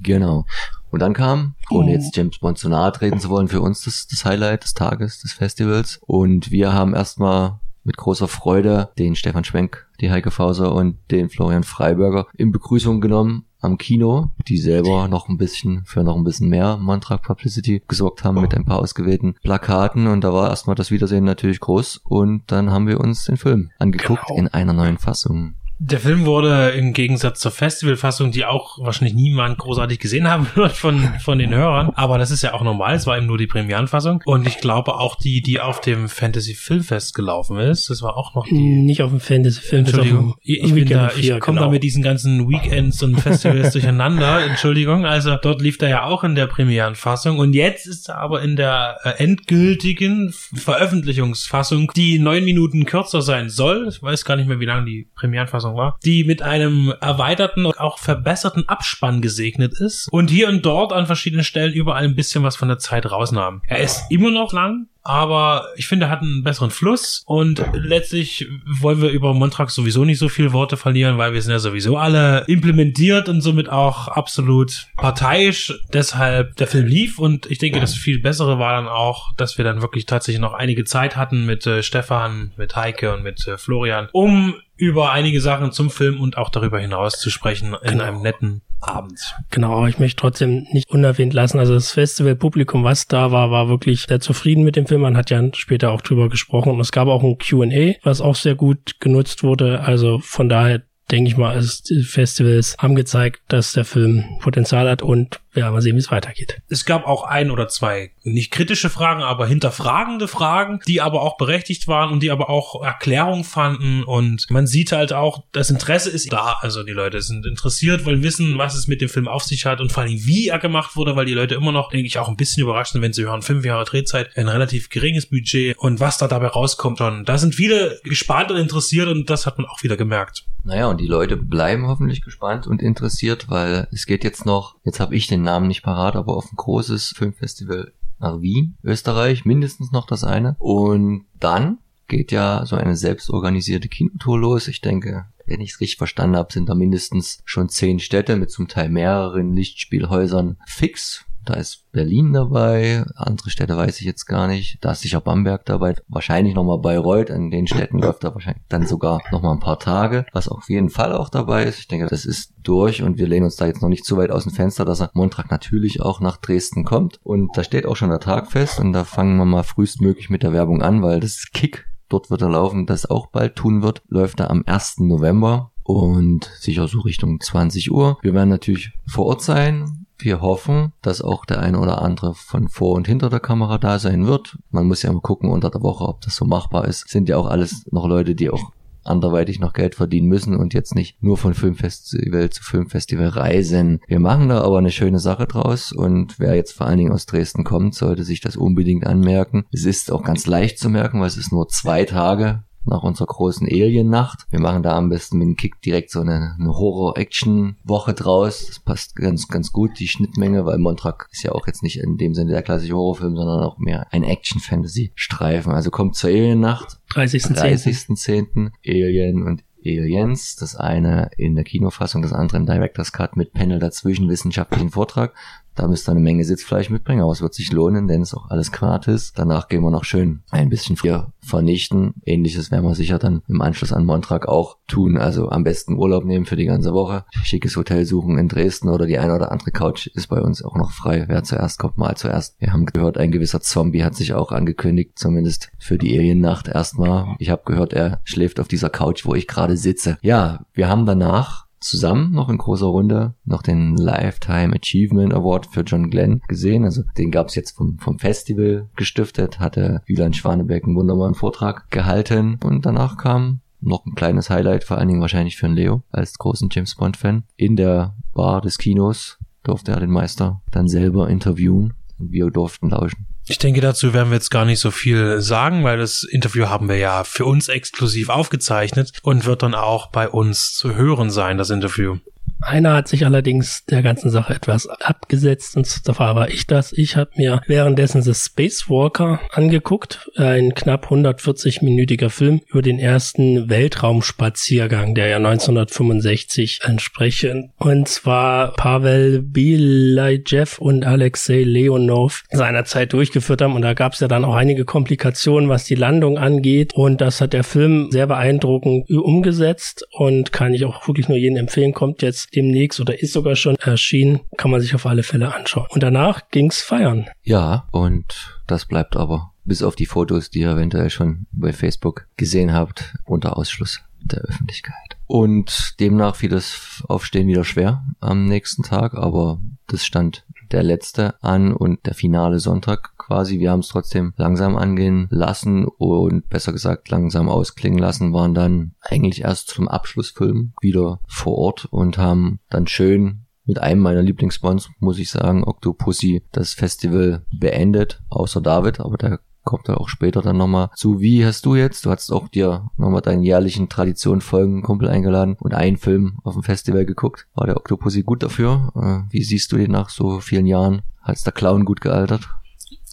Genau. 0.00 0.46
Und 0.90 1.00
dann 1.00 1.14
kam, 1.14 1.54
ohne 1.70 1.90
oh. 1.90 1.94
jetzt 1.94 2.16
James 2.16 2.38
Bond 2.38 2.58
zu 2.58 2.68
nahe 2.68 2.92
treten 2.92 3.18
zu 3.18 3.30
wollen, 3.30 3.48
für 3.48 3.60
uns 3.60 3.84
das, 3.84 4.06
das 4.08 4.24
Highlight 4.24 4.64
des 4.64 4.74
Tages, 4.74 5.20
des 5.20 5.32
Festivals. 5.32 6.00
Und 6.06 6.50
wir 6.50 6.72
haben 6.72 6.94
erstmal 6.94 7.60
mit 7.84 7.96
großer 7.96 8.28
Freude 8.28 8.90
den 8.98 9.16
Stefan 9.16 9.44
Schwenk, 9.44 9.86
die 10.00 10.10
Heike 10.10 10.30
Fauser 10.30 10.74
und 10.74 10.98
den 11.10 11.30
Florian 11.30 11.64
Freiberger 11.64 12.26
in 12.36 12.52
Begrüßung 12.52 13.00
genommen 13.00 13.46
am 13.62 13.78
Kino, 13.78 14.30
die 14.48 14.58
selber 14.58 15.08
noch 15.08 15.28
ein 15.28 15.38
bisschen 15.38 15.84
für 15.84 16.02
noch 16.02 16.16
ein 16.16 16.24
bisschen 16.24 16.48
mehr 16.48 16.76
Montrak 16.76 17.22
Publicity 17.22 17.82
gesorgt 17.86 18.24
haben 18.24 18.40
mit 18.40 18.54
ein 18.54 18.64
paar 18.64 18.80
ausgewählten 18.80 19.36
Plakaten 19.42 20.08
und 20.08 20.22
da 20.22 20.32
war 20.32 20.50
erstmal 20.50 20.76
das 20.76 20.90
Wiedersehen 20.90 21.24
natürlich 21.24 21.60
groß 21.60 21.98
und 22.04 22.42
dann 22.50 22.70
haben 22.70 22.88
wir 22.88 23.00
uns 23.00 23.24
den 23.24 23.36
Film 23.36 23.70
angeguckt 23.78 24.26
genau. 24.26 24.38
in 24.38 24.48
einer 24.48 24.72
neuen 24.72 24.98
Fassung. 24.98 25.54
Der 25.84 25.98
Film 25.98 26.26
wurde 26.26 26.70
im 26.70 26.92
Gegensatz 26.92 27.40
zur 27.40 27.50
Festivalfassung, 27.50 28.30
die 28.30 28.44
auch 28.44 28.78
wahrscheinlich 28.78 29.14
niemand 29.14 29.58
großartig 29.58 29.98
gesehen 29.98 30.30
haben 30.30 30.46
wird 30.54 30.70
von, 30.70 31.12
von 31.18 31.40
den 31.40 31.52
Hörern, 31.52 31.90
aber 31.96 32.18
das 32.18 32.30
ist 32.30 32.42
ja 32.42 32.54
auch 32.54 32.62
normal, 32.62 32.94
es 32.94 33.08
war 33.08 33.16
eben 33.16 33.26
nur 33.26 33.36
die 33.36 33.48
Premierenfassung 33.48 34.22
und 34.24 34.46
ich 34.46 34.58
glaube 34.58 34.94
auch 34.94 35.16
die, 35.16 35.42
die 35.42 35.58
auf 35.58 35.80
dem 35.80 36.08
Fantasy 36.08 36.54
Filmfest 36.54 37.14
gelaufen 37.14 37.58
ist, 37.58 37.90
das 37.90 38.00
war 38.00 38.16
auch 38.16 38.32
noch 38.36 38.46
die... 38.46 38.54
Nicht 38.54 39.02
auf 39.02 39.10
dem 39.10 39.18
Fantasy 39.18 39.60
Filmfest. 39.60 39.98
Entschuldigung, 39.98 40.36
ich, 40.40 40.62
ich 40.62 40.72
bin 40.72 40.88
da, 40.88 41.10
ich 41.16 41.30
komme 41.40 41.56
genau. 41.56 41.62
da 41.62 41.72
mit 41.72 41.82
diesen 41.82 42.04
ganzen 42.04 42.48
Weekends 42.48 43.02
und 43.02 43.20
Festivals 43.20 43.72
durcheinander, 43.72 44.44
Entschuldigung, 44.44 45.04
also 45.04 45.34
dort 45.34 45.60
lief 45.60 45.78
da 45.78 45.88
ja 45.88 46.04
auch 46.04 46.22
in 46.22 46.36
der 46.36 46.46
Premierenfassung 46.46 47.40
und 47.40 47.54
jetzt 47.54 47.88
ist 47.88 48.08
er 48.08 48.18
aber 48.18 48.40
in 48.42 48.54
der 48.54 48.98
äh, 49.02 49.20
endgültigen 49.20 50.32
Veröffentlichungsfassung, 50.54 51.90
die 51.96 52.20
neun 52.20 52.44
Minuten 52.44 52.86
kürzer 52.86 53.20
sein 53.20 53.48
soll, 53.48 53.88
ich 53.88 54.00
weiß 54.00 54.24
gar 54.24 54.36
nicht 54.36 54.46
mehr, 54.46 54.60
wie 54.60 54.66
lange 54.66 54.86
die 54.86 55.08
Premierenfassung 55.16 55.71
war, 55.76 55.98
die 56.04 56.24
mit 56.24 56.42
einem 56.42 56.92
erweiterten 57.00 57.66
und 57.66 57.78
auch 57.78 57.98
verbesserten 57.98 58.68
Abspann 58.68 59.22
gesegnet 59.22 59.78
ist 59.78 60.08
und 60.10 60.30
hier 60.30 60.48
und 60.48 60.64
dort 60.64 60.92
an 60.92 61.06
verschiedenen 61.06 61.44
Stellen 61.44 61.72
überall 61.72 62.04
ein 62.04 62.14
bisschen 62.14 62.44
was 62.44 62.56
von 62.56 62.68
der 62.68 62.78
Zeit 62.78 63.10
rausnahm. 63.10 63.62
Er 63.66 63.78
ist 63.78 64.04
immer 64.10 64.30
noch 64.30 64.52
lang, 64.52 64.88
aber 65.02 65.68
ich 65.76 65.86
finde, 65.88 66.06
er 66.06 66.10
hat 66.10 66.22
einen 66.22 66.44
besseren 66.44 66.70
Fluss 66.70 67.22
und 67.26 67.62
letztlich 67.72 68.48
wollen 68.80 69.02
wir 69.02 69.10
über 69.10 69.34
Montrax 69.34 69.74
sowieso 69.74 70.04
nicht 70.04 70.18
so 70.18 70.28
viel 70.28 70.52
Worte 70.52 70.76
verlieren, 70.76 71.18
weil 71.18 71.32
wir 71.32 71.42
sind 71.42 71.50
ja 71.52 71.58
sowieso 71.58 71.96
alle 71.96 72.44
implementiert 72.46 73.28
und 73.28 73.40
somit 73.40 73.68
auch 73.68 74.08
absolut 74.08 74.86
parteiisch. 74.96 75.74
Deshalb 75.92 76.56
der 76.56 76.66
Film 76.66 76.86
lief 76.86 77.18
und 77.18 77.50
ich 77.50 77.58
denke, 77.58 77.80
das 77.80 77.94
viel 77.94 78.20
bessere 78.20 78.58
war 78.58 78.74
dann 78.74 78.88
auch, 78.88 79.34
dass 79.36 79.58
wir 79.58 79.64
dann 79.64 79.82
wirklich 79.82 80.06
tatsächlich 80.06 80.40
noch 80.40 80.54
einige 80.54 80.84
Zeit 80.84 81.16
hatten 81.16 81.46
mit 81.46 81.66
äh, 81.66 81.82
Stefan, 81.82 82.52
mit 82.56 82.76
Heike 82.76 83.12
und 83.12 83.22
mit 83.22 83.46
äh, 83.48 83.58
Florian, 83.58 84.08
um 84.12 84.54
über 84.76 85.12
einige 85.12 85.40
Sachen 85.40 85.72
zum 85.72 85.90
Film 85.90 86.20
und 86.20 86.36
auch 86.36 86.48
darüber 86.48 86.80
hinaus 86.80 87.18
zu 87.20 87.30
sprechen 87.30 87.76
in 87.82 87.92
genau. 87.92 88.04
einem 88.04 88.22
netten 88.22 88.62
Abend. 88.82 89.36
Genau, 89.50 89.76
aber 89.76 89.88
ich 89.88 89.98
möchte 89.98 90.20
trotzdem 90.20 90.66
nicht 90.72 90.90
unerwähnt 90.90 91.34
lassen. 91.34 91.58
Also 91.58 91.74
das 91.74 91.92
Festivalpublikum, 91.92 92.84
was 92.84 93.06
da 93.06 93.30
war, 93.30 93.50
war 93.50 93.68
wirklich 93.68 94.02
sehr 94.08 94.20
zufrieden 94.20 94.64
mit 94.64 94.76
dem 94.76 94.86
Film. 94.86 95.02
Man 95.02 95.16
hat 95.16 95.30
ja 95.30 95.42
später 95.54 95.92
auch 95.92 96.00
drüber 96.00 96.28
gesprochen 96.28 96.72
und 96.72 96.80
es 96.80 96.92
gab 96.92 97.08
auch 97.08 97.22
ein 97.22 97.38
Q&A, 97.38 97.94
was 98.02 98.20
auch 98.20 98.34
sehr 98.34 98.54
gut 98.54 98.96
genutzt 99.00 99.42
wurde. 99.42 99.80
Also 99.80 100.18
von 100.18 100.48
daher 100.48 100.82
denke 101.10 101.28
ich 101.28 101.36
mal, 101.36 101.54
also 101.54 102.02
Festivals 102.02 102.76
haben 102.78 102.94
gezeigt, 102.94 103.42
dass 103.48 103.72
der 103.72 103.84
Film 103.84 104.24
Potenzial 104.40 104.88
hat 104.88 105.02
und 105.02 105.40
ja, 105.54 105.70
mal 105.70 105.82
sehen, 105.82 105.94
wie 105.96 106.00
es 106.00 106.10
weitergeht. 106.10 106.62
Es 106.68 106.84
gab 106.84 107.06
auch 107.06 107.24
ein 107.24 107.50
oder 107.50 107.68
zwei 107.68 108.12
nicht 108.22 108.50
kritische 108.50 108.90
Fragen, 108.90 109.22
aber 109.22 109.46
hinterfragende 109.46 110.28
Fragen, 110.28 110.80
die 110.88 111.00
aber 111.00 111.22
auch 111.22 111.36
berechtigt 111.36 111.86
waren 111.88 112.10
und 112.10 112.22
die 112.22 112.30
aber 112.30 112.48
auch 112.48 112.82
Erklärung 112.82 113.44
fanden 113.44 114.02
und 114.02 114.46
man 114.50 114.66
sieht 114.66 114.92
halt 114.92 115.12
auch, 115.12 115.44
das 115.52 115.70
Interesse 115.70 116.10
ist 116.10 116.32
da, 116.32 116.56
also 116.60 116.82
die 116.82 116.92
Leute 116.92 117.20
sind 117.20 117.46
interessiert, 117.46 118.04
wollen 118.04 118.22
wissen, 118.22 118.58
was 118.58 118.74
es 118.74 118.88
mit 118.88 119.00
dem 119.00 119.08
Film 119.08 119.28
auf 119.28 119.42
sich 119.42 119.66
hat 119.66 119.80
und 119.80 119.92
vor 119.92 120.04
allem 120.04 120.12
wie 120.24 120.48
er 120.48 120.58
gemacht 120.58 120.96
wurde, 120.96 121.16
weil 121.16 121.26
die 121.26 121.34
Leute 121.34 121.54
immer 121.54 121.72
noch, 121.72 121.90
denke 121.90 122.06
ich, 122.06 122.18
auch 122.18 122.28
ein 122.28 122.36
bisschen 122.36 122.62
überrascht 122.62 122.92
sind, 122.92 123.02
wenn 123.02 123.12
sie 123.12 123.24
hören, 123.24 123.42
fünf 123.42 123.64
Jahre 123.64 123.84
Drehzeit, 123.84 124.36
ein 124.36 124.48
relativ 124.48 124.88
geringes 124.88 125.26
Budget 125.26 125.76
und 125.78 126.00
was 126.00 126.18
da 126.18 126.28
dabei 126.28 126.48
rauskommt 126.48 127.02
schon. 127.02 127.24
Da 127.24 127.38
sind 127.38 127.54
viele 127.54 128.00
gespannt 128.04 128.50
und 128.50 128.56
interessiert 128.56 129.08
und 129.08 129.28
das 129.28 129.46
hat 129.46 129.58
man 129.58 129.66
auch 129.66 129.82
wieder 129.82 129.96
gemerkt. 129.96 130.44
Naja, 130.64 130.86
und 130.88 131.00
die 131.00 131.06
Leute 131.06 131.36
bleiben 131.36 131.88
hoffentlich 131.88 132.22
gespannt 132.22 132.66
und 132.66 132.82
interessiert, 132.82 133.48
weil 133.48 133.88
es 133.90 134.06
geht 134.06 134.22
jetzt 134.22 134.46
noch, 134.46 134.76
jetzt 134.84 135.00
habe 135.00 135.16
ich 135.16 135.26
den 135.26 135.41
Namen 135.42 135.68
nicht 135.68 135.82
parat, 135.82 136.16
aber 136.16 136.36
auf 136.36 136.50
ein 136.50 136.56
großes 136.56 137.14
Filmfestival 137.16 137.92
nach 138.18 138.40
Wien, 138.40 138.76
Österreich, 138.82 139.44
mindestens 139.44 139.92
noch 139.92 140.06
das 140.06 140.24
eine. 140.24 140.56
Und 140.58 141.26
dann 141.38 141.78
geht 142.08 142.30
ja 142.32 142.64
so 142.66 142.76
eine 142.76 142.96
selbstorganisierte 142.96 143.88
Kinotour 143.88 144.38
los. 144.38 144.68
Ich 144.68 144.80
denke, 144.80 145.26
wenn 145.46 145.60
ich 145.60 145.72
es 145.72 145.80
richtig 145.80 145.98
verstanden 145.98 146.36
habe, 146.36 146.52
sind 146.52 146.68
da 146.68 146.74
mindestens 146.74 147.42
schon 147.44 147.68
zehn 147.68 147.98
Städte 147.98 148.36
mit 148.36 148.50
zum 148.50 148.68
Teil 148.68 148.88
mehreren 148.88 149.54
Lichtspielhäusern 149.54 150.56
fix. 150.66 151.24
Da 151.44 151.54
ist 151.54 151.90
Berlin 151.90 152.32
dabei, 152.32 153.04
andere 153.16 153.50
Städte 153.50 153.76
weiß 153.76 154.00
ich 154.00 154.06
jetzt 154.06 154.26
gar 154.26 154.46
nicht. 154.46 154.78
Da 154.80 154.92
ist 154.92 155.00
sicher 155.00 155.20
Bamberg 155.20 155.64
dabei, 155.64 155.94
wahrscheinlich 156.08 156.54
nochmal 156.54 156.78
Bayreuth. 156.78 157.30
In 157.30 157.50
den 157.50 157.66
Städten 157.66 157.98
läuft 158.02 158.24
er 158.24 158.34
wahrscheinlich 158.34 158.62
dann 158.68 158.86
sogar 158.86 159.20
nochmal 159.32 159.54
ein 159.54 159.60
paar 159.60 159.78
Tage, 159.78 160.24
was 160.32 160.48
auf 160.48 160.68
jeden 160.68 160.90
Fall 160.90 161.12
auch 161.12 161.28
dabei 161.28 161.64
ist. 161.64 161.80
Ich 161.80 161.88
denke, 161.88 162.06
das 162.06 162.24
ist 162.24 162.54
durch 162.62 163.02
und 163.02 163.18
wir 163.18 163.26
lehnen 163.26 163.44
uns 163.44 163.56
da 163.56 163.66
jetzt 163.66 163.82
noch 163.82 163.88
nicht 163.88 164.04
zu 164.04 164.16
weit 164.16 164.30
aus 164.30 164.44
dem 164.44 164.52
Fenster, 164.52 164.84
dass 164.84 165.00
er 165.00 165.10
Montag 165.14 165.50
natürlich 165.50 166.00
auch 166.00 166.20
nach 166.20 166.36
Dresden 166.36 166.84
kommt. 166.84 167.18
Und 167.24 167.56
da 167.56 167.64
steht 167.64 167.86
auch 167.86 167.96
schon 167.96 168.10
der 168.10 168.20
Tag 168.20 168.50
fest 168.50 168.78
und 168.78 168.92
da 168.92 169.04
fangen 169.04 169.36
wir 169.36 169.44
mal 169.44 169.64
frühestmöglich 169.64 170.30
mit 170.30 170.42
der 170.42 170.52
Werbung 170.52 170.82
an, 170.82 171.02
weil 171.02 171.20
das 171.20 171.46
Kick 171.52 171.86
dort 172.08 172.30
wird 172.30 172.42
er 172.42 172.50
laufen, 172.50 172.86
das 172.86 173.08
auch 173.08 173.28
bald 173.28 173.56
tun 173.56 173.82
wird, 173.82 174.02
läuft 174.08 174.40
er 174.40 174.50
am 174.50 174.62
1. 174.66 174.98
November 174.98 175.72
und 175.82 176.50
sicher 176.58 176.86
so 176.88 177.00
Richtung 177.00 177.40
20 177.40 177.90
Uhr. 177.90 178.18
Wir 178.22 178.34
werden 178.34 178.50
natürlich 178.50 178.92
vor 179.06 179.26
Ort 179.26 179.42
sein, 179.42 180.01
wir 180.24 180.40
hoffen, 180.40 180.92
dass 181.02 181.22
auch 181.22 181.44
der 181.44 181.60
eine 181.60 181.78
oder 181.78 182.02
andere 182.02 182.34
von 182.34 182.68
vor 182.68 182.94
und 182.94 183.06
hinter 183.06 183.30
der 183.30 183.40
Kamera 183.40 183.78
da 183.78 183.98
sein 183.98 184.26
wird. 184.26 184.58
Man 184.70 184.86
muss 184.86 185.02
ja 185.02 185.12
mal 185.12 185.20
gucken 185.20 185.50
unter 185.50 185.70
der 185.70 185.82
Woche, 185.82 186.04
ob 186.04 186.20
das 186.20 186.36
so 186.36 186.44
machbar 186.44 186.86
ist. 186.86 187.08
Sind 187.08 187.28
ja 187.28 187.36
auch 187.36 187.46
alles 187.46 187.86
noch 187.90 188.06
Leute, 188.06 188.34
die 188.34 188.50
auch 188.50 188.72
anderweitig 189.04 189.58
noch 189.60 189.72
Geld 189.72 189.94
verdienen 189.94 190.28
müssen 190.28 190.56
und 190.56 190.74
jetzt 190.74 190.94
nicht 190.94 191.22
nur 191.22 191.36
von 191.36 191.54
Filmfestival 191.54 192.50
zu 192.50 192.62
Filmfestival 192.62 193.28
reisen. 193.28 194.00
Wir 194.06 194.20
machen 194.20 194.48
da 194.48 194.60
aber 194.60 194.78
eine 194.78 194.90
schöne 194.90 195.18
Sache 195.18 195.46
draus 195.46 195.92
und 195.92 196.38
wer 196.38 196.54
jetzt 196.54 196.72
vor 196.72 196.86
allen 196.86 196.98
Dingen 196.98 197.12
aus 197.12 197.26
Dresden 197.26 197.64
kommt, 197.64 197.94
sollte 197.94 198.24
sich 198.24 198.40
das 198.40 198.56
unbedingt 198.56 199.06
anmerken. 199.06 199.64
Es 199.72 199.84
ist 199.84 200.12
auch 200.12 200.22
ganz 200.22 200.46
leicht 200.46 200.78
zu 200.78 200.88
merken, 200.88 201.20
weil 201.20 201.28
es 201.28 201.36
ist 201.36 201.52
nur 201.52 201.68
zwei 201.68 202.04
Tage 202.04 202.64
nach 202.84 203.02
unserer 203.02 203.26
großen 203.26 203.66
Alien-Nacht. 203.66 204.46
Wir 204.50 204.60
machen 204.60 204.82
da 204.82 204.96
am 204.96 205.08
besten 205.08 205.38
mit 205.38 205.46
dem 205.48 205.56
Kick 205.56 205.80
direkt 205.82 206.10
so 206.10 206.20
eine, 206.20 206.56
eine 206.58 206.70
Horror-Action-Woche 206.70 208.14
draus. 208.14 208.66
Das 208.66 208.80
passt 208.80 209.16
ganz, 209.16 209.48
ganz 209.48 209.72
gut, 209.72 209.98
die 209.98 210.08
Schnittmenge, 210.08 210.64
weil 210.64 210.78
Montrak 210.78 211.28
ist 211.30 211.42
ja 211.42 211.52
auch 211.52 211.66
jetzt 211.66 211.82
nicht 211.82 211.98
in 211.98 212.16
dem 212.16 212.34
Sinne 212.34 212.52
der 212.52 212.62
klassische 212.62 212.94
Horrorfilm, 212.94 213.36
sondern 213.36 213.62
auch 213.62 213.78
mehr 213.78 214.06
ein 214.10 214.24
Action-Fantasy-Streifen. 214.24 215.72
Also 215.72 215.90
kommt 215.90 216.16
zur 216.16 216.30
Alien-Nacht. 216.30 216.98
30.10. 217.12 217.56
30.10. 217.56 218.72
Alien 218.86 219.42
und 219.42 219.62
Aliens, 219.84 220.56
das 220.56 220.76
eine 220.76 221.30
in 221.36 221.54
der 221.54 221.64
Kinofassung, 221.64 222.22
das 222.22 222.32
andere 222.32 222.58
im 222.58 222.66
Director's 222.66 223.12
Cut 223.12 223.36
mit 223.36 223.52
Panel 223.52 223.78
dazwischen, 223.78 224.28
wissenschaftlichen 224.28 224.90
Vortrag. 224.90 225.34
Da 225.74 225.88
müsst 225.88 226.08
ihr 226.08 226.12
eine 226.12 226.20
Menge 226.20 226.44
Sitzfleisch 226.44 226.90
mitbringen, 226.90 227.22
aber 227.22 227.32
es 227.32 227.42
wird 227.42 227.54
sich 227.54 227.72
lohnen, 227.72 228.08
denn 228.08 228.22
es 228.22 228.32
ist 228.32 228.38
auch 228.38 228.50
alles 228.50 228.72
gratis. 228.72 229.32
Danach 229.34 229.68
gehen 229.68 229.82
wir 229.82 229.90
noch 229.90 230.04
schön 230.04 230.42
ein 230.50 230.68
bisschen 230.68 230.96
früher 230.96 231.32
vernichten. 231.40 232.14
Ähnliches 232.24 232.70
werden 232.70 232.84
wir 232.84 232.94
sicher 232.94 233.18
dann 233.18 233.42
im 233.48 233.62
Anschluss 233.62 233.92
an 233.92 234.04
Montag 234.04 234.46
auch 234.46 234.78
tun. 234.86 235.16
Also 235.16 235.48
am 235.48 235.64
besten 235.64 235.96
Urlaub 235.96 236.24
nehmen 236.24 236.46
für 236.46 236.56
die 236.56 236.66
ganze 236.66 236.92
Woche. 236.92 237.24
Schickes 237.42 237.76
Hotel 237.76 238.04
suchen 238.04 238.38
in 238.38 238.48
Dresden 238.48 238.88
oder 238.88 239.06
die 239.06 239.18
eine 239.18 239.34
oder 239.34 239.50
andere 239.50 239.70
Couch 239.70 240.06
ist 240.08 240.28
bei 240.28 240.40
uns 240.40 240.62
auch 240.62 240.76
noch 240.76 240.92
frei. 240.92 241.24
Wer 241.28 241.42
zuerst 241.42 241.78
kommt, 241.78 241.98
mal 241.98 242.16
zuerst. 242.16 242.60
Wir 242.60 242.72
haben 242.72 242.86
gehört, 242.86 243.18
ein 243.18 243.32
gewisser 243.32 243.60
Zombie 243.60 244.04
hat 244.04 244.14
sich 244.14 244.34
auch 244.34 244.52
angekündigt, 244.52 245.18
zumindest 245.18 245.70
für 245.78 245.98
die 245.98 246.18
Aliennacht 246.18 246.68
erstmal. 246.68 247.34
Ich 247.38 247.50
habe 247.50 247.62
gehört, 247.64 247.92
er 247.92 248.20
schläft 248.24 248.60
auf 248.60 248.68
dieser 248.68 248.90
Couch, 248.90 249.24
wo 249.24 249.34
ich 249.34 249.48
gerade 249.48 249.76
sitze. 249.76 250.18
Ja, 250.22 250.64
wir 250.74 250.88
haben 250.88 251.06
danach 251.06 251.66
zusammen 251.82 252.32
noch 252.32 252.48
in 252.48 252.58
großer 252.58 252.86
Runde 252.86 253.34
noch 253.44 253.62
den 253.62 253.96
Lifetime 253.96 254.74
Achievement 254.74 255.34
Award 255.34 255.66
für 255.66 255.82
John 255.82 256.10
Glenn 256.10 256.40
gesehen. 256.48 256.84
Also 256.84 257.02
den 257.18 257.30
gab 257.30 257.48
es 257.48 257.54
jetzt 257.54 257.76
vom, 257.76 257.98
vom 257.98 258.18
Festival 258.18 258.88
gestiftet, 258.96 259.60
hatte 259.60 260.02
Wieland 260.06 260.36
Schwanebeck 260.36 260.84
einen 260.84 260.96
wunderbaren 260.96 261.34
Vortrag 261.34 261.90
gehalten 261.90 262.58
und 262.64 262.86
danach 262.86 263.16
kam 263.16 263.60
noch 263.80 264.06
ein 264.06 264.14
kleines 264.14 264.48
Highlight, 264.48 264.84
vor 264.84 264.98
allen 264.98 265.08
Dingen 265.08 265.20
wahrscheinlich 265.20 265.56
für 265.56 265.66
einen 265.66 265.74
Leo 265.74 266.02
als 266.10 266.38
großen 266.38 266.68
James 266.70 266.94
Bond 266.94 267.16
Fan. 267.16 267.44
In 267.56 267.76
der 267.76 268.14
Bar 268.32 268.60
des 268.60 268.78
Kinos 268.78 269.38
durfte 269.64 269.92
er 269.92 270.00
den 270.00 270.10
Meister 270.10 270.62
dann 270.70 270.88
selber 270.88 271.28
interviewen 271.28 271.94
und 272.18 272.32
wir 272.32 272.50
durften 272.50 272.90
lauschen. 272.90 273.26
Ich 273.52 273.58
denke, 273.58 273.82
dazu 273.82 274.14
werden 274.14 274.30
wir 274.30 274.36
jetzt 274.36 274.50
gar 274.50 274.64
nicht 274.64 274.80
so 274.80 274.90
viel 274.90 275.42
sagen, 275.42 275.84
weil 275.84 275.98
das 275.98 276.22
Interview 276.22 276.70
haben 276.70 276.88
wir 276.88 276.96
ja 276.96 277.22
für 277.22 277.44
uns 277.44 277.68
exklusiv 277.68 278.30
aufgezeichnet 278.30 279.12
und 279.22 279.44
wird 279.44 279.62
dann 279.62 279.74
auch 279.74 280.06
bei 280.06 280.26
uns 280.26 280.72
zu 280.72 280.94
hören 280.94 281.30
sein, 281.30 281.58
das 281.58 281.68
Interview. 281.68 282.16
Einer 282.62 282.94
hat 282.94 283.08
sich 283.08 283.26
allerdings 283.26 283.84
der 283.86 284.02
ganzen 284.02 284.30
Sache 284.30 284.54
etwas 284.54 284.88
abgesetzt 284.88 285.76
und 285.76 285.86
zwar 285.86 286.34
war 286.34 286.48
ich 286.48 286.66
das. 286.66 286.92
Ich 286.92 287.16
habe 287.16 287.30
mir 287.36 287.60
währenddessen 287.66 288.22
The 288.22 288.34
Spacewalker 288.34 289.40
angeguckt, 289.50 290.30
ein 290.36 290.74
knapp 290.74 291.10
140-minütiger 291.10 292.30
Film 292.30 292.60
über 292.68 292.82
den 292.82 292.98
ersten 292.98 293.68
Weltraumspaziergang, 293.68 295.14
der 295.14 295.28
ja 295.28 295.36
1965 295.36 296.80
entsprechend 296.84 297.70
und 297.78 298.08
zwar 298.08 298.72
Pavel 298.74 299.42
Bilajev 299.42 300.78
und 300.78 301.04
Alexei 301.04 301.62
Leonov 301.62 302.44
seinerzeit 302.50 303.12
durchgeführt 303.12 303.62
haben. 303.62 303.74
Und 303.74 303.82
da 303.82 303.94
gab 303.94 304.12
es 304.12 304.20
ja 304.20 304.28
dann 304.28 304.44
auch 304.44 304.54
einige 304.54 304.84
Komplikationen, 304.84 305.68
was 305.68 305.84
die 305.84 305.94
Landung 305.94 306.38
angeht. 306.38 306.94
Und 306.94 307.20
das 307.20 307.40
hat 307.40 307.52
der 307.52 307.64
Film 307.64 308.10
sehr 308.10 308.26
beeindruckend 308.26 309.10
umgesetzt 309.10 310.06
und 310.10 310.52
kann 310.52 310.74
ich 310.74 310.84
auch 310.84 311.06
wirklich 311.08 311.28
nur 311.28 311.38
jedem 311.38 311.56
empfehlen, 311.56 311.92
kommt 311.92 312.22
jetzt 312.22 312.51
demnächst 312.54 313.00
oder 313.00 313.20
ist 313.20 313.32
sogar 313.32 313.56
schon 313.56 313.76
erschienen. 313.76 314.40
Kann 314.56 314.70
man 314.70 314.80
sich 314.80 314.94
auf 314.94 315.06
alle 315.06 315.22
Fälle 315.22 315.54
anschauen. 315.54 315.86
Und 315.90 316.02
danach 316.02 316.48
ging's 316.50 316.80
feiern. 316.80 317.26
Ja, 317.42 317.88
und 317.90 318.60
das 318.66 318.86
bleibt 318.86 319.16
aber 319.16 319.52
bis 319.64 319.82
auf 319.82 319.96
die 319.96 320.06
Fotos, 320.06 320.50
die 320.50 320.60
ihr 320.60 320.72
eventuell 320.72 321.10
schon 321.10 321.46
bei 321.52 321.72
Facebook 321.72 322.26
gesehen 322.36 322.72
habt, 322.72 323.14
unter 323.24 323.56
Ausschluss 323.56 324.00
der 324.20 324.40
Öffentlichkeit. 324.40 325.16
Und 325.26 325.94
demnach 326.00 326.36
fiel 326.36 326.50
das 326.50 327.02
Aufstehen 327.08 327.48
wieder 327.48 327.64
schwer 327.64 328.04
am 328.20 328.46
nächsten 328.46 328.82
Tag, 328.82 329.14
aber 329.14 329.60
das 329.86 330.04
stand 330.04 330.44
der 330.72 330.82
letzte 330.82 331.42
an 331.42 331.72
und 331.72 332.06
der 332.06 332.14
finale 332.14 332.58
Sonntag 332.58 333.16
quasi. 333.18 333.60
Wir 333.60 333.70
haben 333.70 333.80
es 333.80 333.88
trotzdem 333.88 334.32
langsam 334.36 334.76
angehen 334.76 335.28
lassen 335.30 335.86
und 335.86 336.48
besser 336.48 336.72
gesagt 336.72 337.08
langsam 337.10 337.48
ausklingen 337.48 337.98
lassen, 337.98 338.32
waren 338.32 338.54
dann 338.54 338.94
eigentlich 339.00 339.42
erst 339.42 339.68
zum 339.68 339.88
Abschlussfilm 339.88 340.72
wieder 340.80 341.20
vor 341.26 341.58
Ort 341.58 341.86
und 341.86 342.18
haben 342.18 342.60
dann 342.70 342.86
schön 342.86 343.46
mit 343.64 343.78
einem 343.78 344.00
meiner 344.00 344.22
Lieblingsbonds, 344.22 344.90
muss 344.98 345.18
ich 345.18 345.30
sagen, 345.30 345.64
Octopussy, 345.64 346.42
das 346.50 346.74
Festival 346.74 347.44
beendet, 347.52 348.20
außer 348.28 348.60
David, 348.60 349.00
aber 349.00 349.16
der 349.16 349.40
kommt 349.64 349.88
da 349.88 349.94
auch 349.94 350.08
später 350.08 350.42
dann 350.42 350.56
nochmal 350.56 350.90
zu. 350.94 351.20
Wie 351.20 351.44
hast 351.44 351.66
du 351.66 351.74
jetzt? 351.74 352.04
Du 352.04 352.10
hast 352.10 352.30
auch 352.32 352.48
dir 352.48 352.90
nochmal 352.96 353.20
deinen 353.22 353.42
jährlichen 353.42 353.88
Tradition 353.88 354.40
folgen 354.40 354.82
Kumpel 354.82 355.08
eingeladen 355.08 355.56
und 355.60 355.74
einen 355.74 355.96
Film 355.96 356.38
auf 356.44 356.54
dem 356.54 356.62
Festival 356.62 357.04
geguckt. 357.04 357.46
War 357.54 357.66
der 357.66 357.76
Octopussy 357.76 358.22
gut 358.22 358.42
dafür? 358.42 358.92
Äh, 358.96 359.32
wie 359.32 359.42
siehst 359.42 359.72
du 359.72 359.76
den 359.76 359.90
nach 359.90 360.08
so 360.08 360.40
vielen 360.40 360.66
Jahren? 360.66 361.02
Hat 361.20 361.44
der 361.46 361.52
Clown 361.52 361.84
gut 361.84 362.00
gealtert? 362.00 362.48